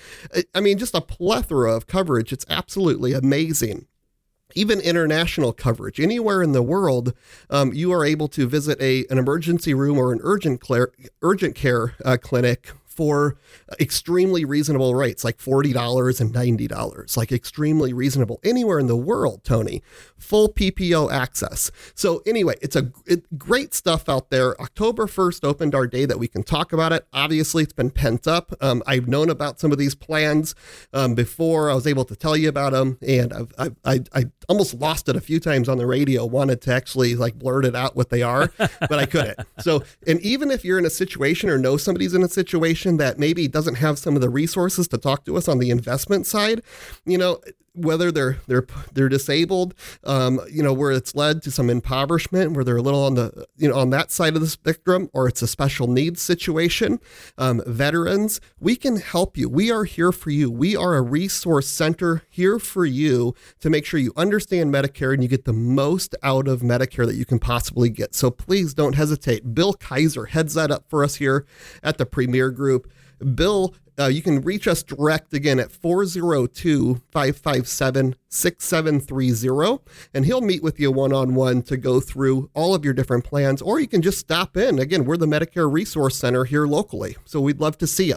I 0.54 0.60
mean, 0.60 0.78
just 0.78 0.94
a 0.94 1.00
plethora 1.00 1.74
of 1.74 1.86
coverage. 1.86 2.32
It's 2.32 2.46
absolutely 2.48 3.12
amazing 3.12 3.86
even 4.54 4.80
international 4.80 5.52
coverage. 5.52 6.00
Anywhere 6.00 6.42
in 6.42 6.52
the 6.52 6.62
world 6.62 7.14
um, 7.50 7.72
you 7.72 7.92
are 7.92 8.04
able 8.04 8.28
to 8.28 8.46
visit 8.46 8.80
a 8.80 9.04
an 9.10 9.18
emergency 9.18 9.74
room 9.74 9.98
or 9.98 10.12
an 10.12 10.20
urgent 10.22 10.60
care 10.60 10.90
urgent 11.22 11.54
care 11.54 11.94
uh, 12.04 12.16
clinic 12.20 12.72
for 12.92 13.36
extremely 13.80 14.44
reasonable 14.44 14.94
rates, 14.94 15.24
like 15.24 15.38
$40 15.38 16.20
and 16.20 16.32
$90, 16.32 17.16
like 17.16 17.32
extremely 17.32 17.92
reasonable 17.92 18.40
anywhere 18.44 18.78
in 18.78 18.86
the 18.86 18.96
world, 18.96 19.42
Tony. 19.44 19.82
Full 20.18 20.50
PPO 20.50 21.12
access. 21.12 21.70
So, 21.94 22.22
anyway, 22.26 22.54
it's 22.62 22.76
a 22.76 22.92
it, 23.06 23.38
great 23.38 23.74
stuff 23.74 24.08
out 24.08 24.30
there. 24.30 24.60
October 24.60 25.06
1st 25.06 25.44
opened 25.44 25.74
our 25.74 25.86
day 25.86 26.04
that 26.04 26.18
we 26.18 26.28
can 26.28 26.42
talk 26.42 26.72
about 26.72 26.92
it. 26.92 27.06
Obviously, 27.12 27.62
it's 27.62 27.72
been 27.72 27.90
pent 27.90 28.28
up. 28.28 28.52
Um, 28.60 28.82
I've 28.86 29.08
known 29.08 29.30
about 29.30 29.58
some 29.58 29.72
of 29.72 29.78
these 29.78 29.94
plans 29.94 30.54
um, 30.92 31.14
before 31.14 31.70
I 31.70 31.74
was 31.74 31.86
able 31.86 32.04
to 32.04 32.16
tell 32.16 32.36
you 32.36 32.48
about 32.48 32.72
them, 32.72 32.98
and 33.06 33.32
I've, 33.32 33.52
I've, 33.58 33.76
I, 33.84 34.00
I 34.14 34.24
almost 34.48 34.74
lost 34.74 35.08
it 35.08 35.16
a 35.16 35.20
few 35.20 35.40
times 35.40 35.68
on 35.68 35.78
the 35.78 35.86
radio, 35.86 36.24
wanted 36.24 36.60
to 36.62 36.72
actually 36.72 37.16
like 37.16 37.34
blurt 37.34 37.64
it 37.64 37.74
out 37.74 37.96
what 37.96 38.10
they 38.10 38.22
are, 38.22 38.52
but 38.58 38.98
I 38.98 39.06
couldn't. 39.06 39.38
So, 39.60 39.82
and 40.06 40.20
even 40.20 40.50
if 40.50 40.64
you're 40.64 40.78
in 40.78 40.86
a 40.86 40.90
situation 40.90 41.48
or 41.48 41.58
know 41.58 41.76
somebody's 41.76 42.14
in 42.14 42.22
a 42.22 42.28
situation 42.28 42.81
that 42.98 43.18
maybe 43.18 43.48
doesn't 43.48 43.76
have 43.76 43.98
some 43.98 44.14
of 44.14 44.22
the 44.22 44.30
resources 44.30 44.88
to 44.88 44.98
talk 44.98 45.24
to 45.24 45.36
us 45.36 45.48
on 45.48 45.58
the 45.58 45.70
investment 45.70 46.26
side, 46.26 46.62
you 47.04 47.18
know, 47.18 47.40
whether 47.74 48.12
they're 48.12 48.38
they're 48.46 48.66
they're 48.92 49.08
disabled, 49.08 49.74
um, 50.04 50.40
you 50.50 50.62
know, 50.62 50.72
where 50.72 50.92
it's 50.92 51.14
led 51.14 51.42
to 51.42 51.50
some 51.50 51.70
impoverishment, 51.70 52.52
where 52.52 52.64
they're 52.64 52.76
a 52.76 52.82
little 52.82 53.04
on 53.04 53.14
the 53.14 53.46
you 53.56 53.68
know 53.68 53.76
on 53.76 53.90
that 53.90 54.10
side 54.10 54.34
of 54.34 54.40
the 54.40 54.48
spectrum, 54.48 55.08
or 55.12 55.28
it's 55.28 55.42
a 55.42 55.46
special 55.46 55.86
needs 55.86 56.20
situation, 56.20 57.00
um, 57.38 57.62
veterans, 57.66 58.40
we 58.60 58.76
can 58.76 58.96
help 58.96 59.36
you. 59.36 59.48
We 59.48 59.70
are 59.70 59.84
here 59.84 60.12
for 60.12 60.30
you. 60.30 60.50
We 60.50 60.76
are 60.76 60.94
a 60.94 61.02
resource 61.02 61.68
center 61.68 62.22
here 62.28 62.58
for 62.58 62.84
you 62.84 63.34
to 63.60 63.70
make 63.70 63.84
sure 63.84 63.98
you 63.98 64.12
understand 64.16 64.72
Medicare 64.72 65.14
and 65.14 65.22
you 65.22 65.28
get 65.28 65.44
the 65.44 65.52
most 65.52 66.14
out 66.22 66.48
of 66.48 66.60
Medicare 66.60 67.06
that 67.06 67.16
you 67.16 67.24
can 67.24 67.38
possibly 67.38 67.90
get. 67.90 68.14
So 68.14 68.30
please 68.30 68.74
don't 68.74 68.94
hesitate. 68.94 69.54
Bill 69.54 69.74
Kaiser 69.74 70.26
heads 70.26 70.54
that 70.54 70.70
up 70.70 70.84
for 70.88 71.04
us 71.04 71.16
here 71.16 71.46
at 71.82 71.98
the 71.98 72.06
Premier 72.06 72.50
Group. 72.50 72.90
Bill 73.34 73.74
uh, 73.98 74.06
you 74.06 74.22
can 74.22 74.40
reach 74.40 74.66
us 74.66 74.82
direct 74.82 75.34
again 75.34 75.60
at 75.60 75.70
402 75.70 77.02
557 77.10 78.14
6730, 78.28 79.84
and 80.14 80.24
he'll 80.24 80.40
meet 80.40 80.62
with 80.62 80.80
you 80.80 80.90
one 80.90 81.12
on 81.12 81.34
one 81.34 81.62
to 81.62 81.76
go 81.76 82.00
through 82.00 82.50
all 82.54 82.74
of 82.74 82.84
your 82.84 82.94
different 82.94 83.24
plans, 83.24 83.60
or 83.60 83.78
you 83.78 83.88
can 83.88 84.02
just 84.02 84.18
stop 84.18 84.56
in. 84.56 84.78
Again, 84.78 85.04
we're 85.04 85.16
the 85.16 85.26
Medicare 85.26 85.70
Resource 85.70 86.16
Center 86.16 86.44
here 86.44 86.66
locally, 86.66 87.16
so 87.24 87.40
we'd 87.40 87.60
love 87.60 87.76
to 87.78 87.86
see 87.86 88.06
you. 88.06 88.16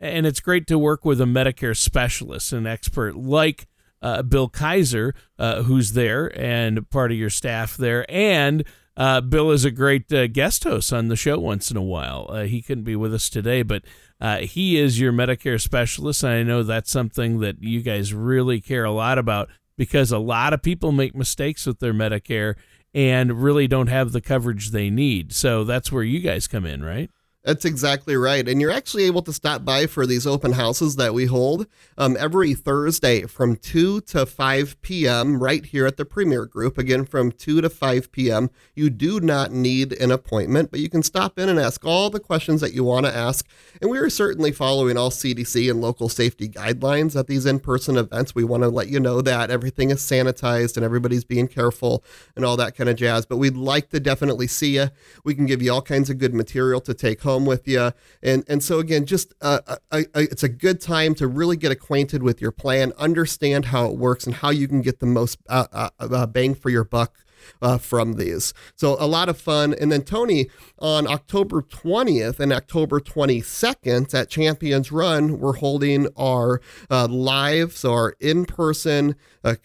And 0.00 0.26
it's 0.26 0.40
great 0.40 0.66
to 0.66 0.78
work 0.78 1.04
with 1.04 1.20
a 1.20 1.26
Medicare 1.26 1.76
specialist, 1.76 2.52
an 2.52 2.66
expert 2.66 3.16
like 3.16 3.68
uh, 4.02 4.22
Bill 4.22 4.48
Kaiser, 4.48 5.14
uh, 5.38 5.62
who's 5.62 5.92
there 5.92 6.36
and 6.38 6.88
part 6.90 7.12
of 7.12 7.18
your 7.18 7.30
staff 7.30 7.76
there, 7.76 8.04
and 8.10 8.64
uh, 8.96 9.20
Bill 9.20 9.50
is 9.50 9.64
a 9.64 9.70
great 9.70 10.12
uh, 10.12 10.26
guest 10.26 10.64
host 10.64 10.92
on 10.92 11.08
the 11.08 11.16
show 11.16 11.38
once 11.38 11.70
in 11.70 11.76
a 11.76 11.82
while. 11.82 12.26
Uh, 12.28 12.42
he 12.44 12.60
couldn't 12.60 12.84
be 12.84 12.96
with 12.96 13.14
us 13.14 13.30
today, 13.30 13.62
but 13.62 13.84
uh, 14.22 14.38
he 14.38 14.78
is 14.78 15.00
your 15.00 15.12
Medicare 15.12 15.60
specialist. 15.60 16.22
And 16.22 16.32
I 16.32 16.42
know 16.44 16.62
that's 16.62 16.92
something 16.92 17.40
that 17.40 17.60
you 17.60 17.82
guys 17.82 18.14
really 18.14 18.60
care 18.60 18.84
a 18.84 18.92
lot 18.92 19.18
about 19.18 19.48
because 19.76 20.12
a 20.12 20.18
lot 20.18 20.52
of 20.52 20.62
people 20.62 20.92
make 20.92 21.16
mistakes 21.16 21.66
with 21.66 21.80
their 21.80 21.92
Medicare 21.92 22.54
and 22.94 23.42
really 23.42 23.66
don't 23.66 23.88
have 23.88 24.12
the 24.12 24.20
coverage 24.20 24.70
they 24.70 24.90
need. 24.90 25.32
So 25.32 25.64
that's 25.64 25.90
where 25.90 26.04
you 26.04 26.20
guys 26.20 26.46
come 26.46 26.64
in, 26.64 26.84
right? 26.84 27.10
That's 27.44 27.64
exactly 27.64 28.14
right. 28.14 28.46
And 28.46 28.60
you're 28.60 28.70
actually 28.70 29.02
able 29.04 29.22
to 29.22 29.32
stop 29.32 29.64
by 29.64 29.88
for 29.88 30.06
these 30.06 30.28
open 30.28 30.52
houses 30.52 30.94
that 30.94 31.12
we 31.12 31.26
hold 31.26 31.66
um, 31.98 32.16
every 32.16 32.54
Thursday 32.54 33.22
from 33.22 33.56
2 33.56 34.02
to 34.02 34.26
5 34.26 34.80
p.m. 34.80 35.42
right 35.42 35.64
here 35.64 35.84
at 35.84 35.96
the 35.96 36.04
Premier 36.04 36.46
Group. 36.46 36.78
Again, 36.78 37.04
from 37.04 37.32
2 37.32 37.60
to 37.60 37.68
5 37.68 38.12
p.m. 38.12 38.48
You 38.76 38.90
do 38.90 39.18
not 39.18 39.50
need 39.50 39.92
an 39.94 40.12
appointment, 40.12 40.70
but 40.70 40.78
you 40.78 40.88
can 40.88 41.02
stop 41.02 41.36
in 41.36 41.48
and 41.48 41.58
ask 41.58 41.84
all 41.84 42.10
the 42.10 42.20
questions 42.20 42.60
that 42.60 42.74
you 42.74 42.84
want 42.84 43.06
to 43.06 43.16
ask. 43.16 43.44
And 43.80 43.90
we 43.90 43.98
are 43.98 44.08
certainly 44.08 44.52
following 44.52 44.96
all 44.96 45.10
CDC 45.10 45.68
and 45.68 45.80
local 45.80 46.08
safety 46.08 46.48
guidelines 46.48 47.18
at 47.18 47.26
these 47.26 47.44
in 47.44 47.58
person 47.58 47.96
events. 47.96 48.36
We 48.36 48.44
want 48.44 48.62
to 48.62 48.68
let 48.68 48.86
you 48.86 49.00
know 49.00 49.20
that 49.20 49.50
everything 49.50 49.90
is 49.90 49.98
sanitized 49.98 50.76
and 50.76 50.84
everybody's 50.84 51.24
being 51.24 51.48
careful 51.48 52.04
and 52.36 52.44
all 52.44 52.56
that 52.58 52.76
kind 52.76 52.88
of 52.88 52.94
jazz. 52.94 53.26
But 53.26 53.38
we'd 53.38 53.56
like 53.56 53.88
to 53.88 53.98
definitely 53.98 54.46
see 54.46 54.76
you. 54.76 54.90
We 55.24 55.34
can 55.34 55.46
give 55.46 55.60
you 55.60 55.72
all 55.72 55.82
kinds 55.82 56.08
of 56.08 56.18
good 56.18 56.34
material 56.34 56.80
to 56.82 56.94
take 56.94 57.20
home 57.22 57.31
home 57.32 57.46
with 57.46 57.66
you. 57.66 57.92
And 58.22 58.44
and 58.48 58.62
so 58.62 58.78
again, 58.78 59.06
just 59.06 59.34
uh, 59.40 59.60
uh, 59.66 59.76
I, 59.90 60.06
it's 60.14 60.42
a 60.42 60.48
good 60.48 60.80
time 60.80 61.14
to 61.16 61.26
really 61.26 61.56
get 61.56 61.72
acquainted 61.72 62.22
with 62.22 62.40
your 62.40 62.52
plan, 62.52 62.92
understand 62.98 63.66
how 63.66 63.86
it 63.86 63.96
works, 63.96 64.26
and 64.26 64.36
how 64.36 64.50
you 64.50 64.68
can 64.68 64.82
get 64.82 65.00
the 65.00 65.06
most 65.06 65.38
uh, 65.48 65.66
uh, 65.72 65.90
uh 65.98 66.26
bang 66.26 66.54
for 66.54 66.70
your 66.70 66.84
buck. 66.84 67.18
Uh, 67.60 67.76
from 67.76 68.12
these. 68.12 68.54
So 68.76 68.96
a 69.00 69.06
lot 69.06 69.28
of 69.28 69.36
fun. 69.36 69.74
And 69.74 69.90
then 69.90 70.02
Tony, 70.02 70.48
on 70.78 71.08
October 71.08 71.60
20th 71.60 72.38
and 72.38 72.52
October 72.52 73.00
22nd 73.00 74.14
at 74.14 74.30
Champions 74.30 74.92
Run, 74.92 75.40
we're 75.40 75.56
holding 75.56 76.06
our 76.16 76.60
uh, 76.88 77.08
live, 77.10 77.72
so 77.72 77.92
our 77.94 78.14
in 78.20 78.44
person, 78.44 79.16
uh, 79.42 79.56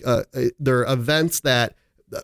there 0.57 0.79
are 0.79 0.91
events 0.91 1.39
that 1.41 1.75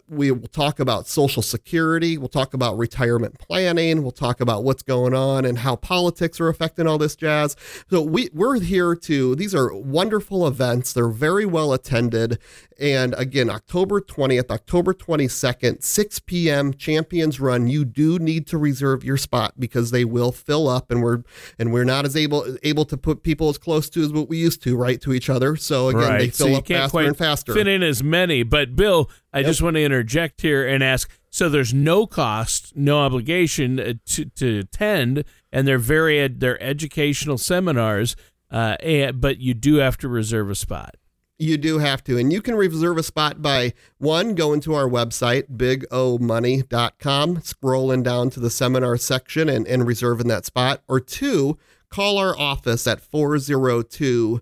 we 0.08 0.32
will 0.32 0.48
talk 0.48 0.80
about 0.80 1.08
social 1.08 1.42
security. 1.42 2.18
We'll 2.18 2.30
talk 2.30 2.54
about 2.54 2.78
retirement 2.78 3.38
planning. 3.40 4.02
We'll 4.02 4.12
talk 4.12 4.40
about 4.40 4.64
what's 4.64 4.84
going 4.84 5.14
on 5.14 5.46
and 5.46 5.60
how 5.60 5.76
politics 5.76 6.40
are 6.40 6.48
affecting 6.48 6.88
all 6.88 6.98
this 6.98 7.16
jazz. 7.16 7.56
So 7.90 8.02
we, 8.02 8.30
we're 8.34 8.60
here 8.60 8.96
to, 8.96 9.36
these 9.36 9.54
are 9.54 9.74
wonderful 9.74 10.48
events. 10.48 10.94
They're 10.94 11.10
very 11.10 11.46
well 11.46 11.74
attended. 11.74 12.40
And 12.80 13.14
again, 13.18 13.50
October 13.50 14.02
20th, 14.02 14.50
October 14.50 14.94
22nd, 14.94 15.84
6 15.84 16.20
p.m. 16.20 16.74
Champions 16.74 17.40
Run. 17.40 17.68
You 17.68 17.86
do 17.86 18.20
need 18.20 18.48
to 18.48 18.58
reserve 18.58 19.04
your 19.04 19.18
spot 19.18 19.60
because 19.60 19.92
they 19.92 20.06
will 20.06 20.32
fill 20.32 20.68
up, 20.68 20.92
and 20.92 21.04
we're 21.04 21.24
and 21.60 21.72
we're 21.72 21.84
not 21.84 22.06
as 22.06 22.16
able 22.16 22.58
able 22.64 22.86
to 22.86 22.98
put 22.98 23.24
people 23.24 23.50
as 23.50 23.58
close 23.58 23.90
to 23.92 24.02
as 24.02 24.12
what 24.12 24.28
we 24.28 24.38
used 24.38 24.62
to, 24.64 24.76
right, 24.76 25.00
to 25.02 25.14
each 25.14 25.30
other. 25.30 25.56
So 25.56 25.90
again, 25.90 26.02
right. 26.02 26.18
they 26.20 26.30
fill 26.30 26.48
so 26.48 26.56
up 26.56 26.68
faster 26.68 27.00
and 27.00 27.18
faster. 27.18 27.54
Fit 27.54 27.68
in 27.68 27.84
as 27.84 28.04
many. 28.04 28.44
But 28.44 28.76
Bill, 28.76 29.10
I 29.34 29.40
yep. 29.40 29.48
just 29.48 29.62
want 29.62 29.76
to 29.76 29.84
interject 29.84 30.42
here 30.42 30.66
and 30.68 30.84
ask. 30.84 31.10
So 31.30 31.50
there's 31.50 31.74
no 31.74 32.06
cost, 32.06 32.76
no 32.76 33.00
obligation 33.00 33.80
uh, 33.80 33.94
to, 34.06 34.26
to 34.26 34.60
attend, 34.60 35.24
and 35.52 35.68
they're 35.68 35.80
very 35.80 36.20
ed- 36.20 36.40
they're 36.40 36.62
educational 36.62 37.40
seminars. 37.40 38.16
Uh, 38.52 38.78
and, 38.82 39.20
but 39.20 39.40
you 39.40 39.56
do 39.56 39.76
have 39.76 39.98
to 39.98 40.08
reserve 40.08 40.52
a 40.52 40.56
spot. 40.56 40.96
You 41.40 41.58
do 41.58 41.80
have 41.80 42.04
to. 42.04 42.20
And 42.20 42.32
you 42.32 42.42
can 42.42 42.54
reserve 42.56 42.98
a 42.98 43.04
spot 43.04 43.42
by 43.42 43.74
one, 43.98 44.36
going 44.36 44.62
to 44.62 44.76
our 44.76 44.88
website, 44.88 45.50
bigomoney.com, 45.50 47.38
scrolling 47.38 48.04
down 48.04 48.30
to 48.30 48.40
the 48.40 48.52
seminar 48.52 48.96
section 48.98 49.50
and, 49.50 49.68
and 49.68 49.88
reserving 49.88 50.28
that 50.28 50.46
spot. 50.46 50.84
Or 50.88 51.00
two, 51.00 51.58
call 51.90 52.20
our 52.20 52.38
office 52.38 52.86
at 52.86 53.02
402 53.02 54.42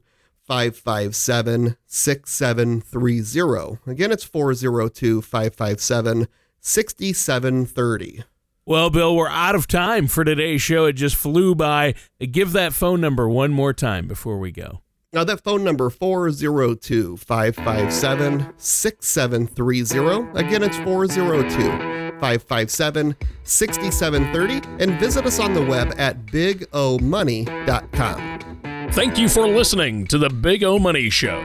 557 0.52 1.78
6730. 1.86 3.80
Again, 3.90 4.12
it's 4.12 4.26
402 4.26 5.22
557 5.22 6.28
6730. 6.60 8.24
Well, 8.66 8.90
Bill, 8.90 9.16
we're 9.16 9.30
out 9.30 9.56
of 9.56 9.68
time 9.68 10.08
for 10.08 10.26
today's 10.26 10.62
show. 10.62 10.88
It 10.88 10.94
just 10.94 11.16
flew 11.16 11.56
by. 11.56 11.94
Give 12.20 12.52
that 12.52 12.74
phone 12.74 13.00
number 13.00 13.30
one 13.30 13.54
more 13.54 13.72
time 13.72 14.10
before 14.10 14.40
we 14.40 14.52
go. 14.52 14.82
Now, 15.14 15.24
that 15.24 15.42
phone 15.42 15.64
number 15.64 15.90
402 15.90 17.16
557 17.16 18.54
6730. 18.58 20.38
Again, 20.38 20.64
it's 20.64 20.78
402 20.80 22.20
557 22.20 23.16
6730. 23.44 24.84
And 24.84 25.00
visit 25.00 25.26
us 25.26 25.40
on 25.40 25.54
the 25.54 25.66
web 25.66 25.94
at 25.98 26.26
bigomoney.com. 26.26 28.51
Thank 28.92 29.18
you 29.18 29.30
for 29.30 29.48
listening 29.48 30.06
to 30.08 30.18
the 30.18 30.30
Big 30.30 30.66
O 30.66 30.78
Money 30.78 31.10
Show. 31.10 31.42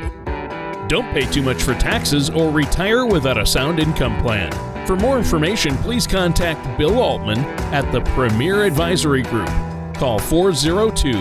Don't 0.88 1.08
pay 1.12 1.30
too 1.30 1.42
much 1.42 1.62
for 1.62 1.74
taxes 1.74 2.28
or 2.28 2.50
retire 2.50 3.06
without 3.06 3.38
a 3.38 3.46
sound 3.46 3.78
income 3.78 4.20
plan. 4.20 4.50
For 4.84 4.96
more 4.96 5.16
information, 5.16 5.76
please 5.76 6.08
contact 6.08 6.76
Bill 6.76 6.98
Altman 6.98 7.38
at 7.72 7.88
the 7.92 8.00
Premier 8.00 8.64
Advisory 8.64 9.22
Group. 9.22 9.46
Call 9.94 10.18
402 10.18 11.12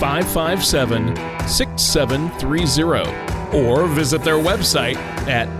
557 0.00 1.14
6730 1.46 3.58
or 3.58 3.86
visit 3.86 4.24
their 4.24 4.38
website 4.38 4.96
at 5.28 5.59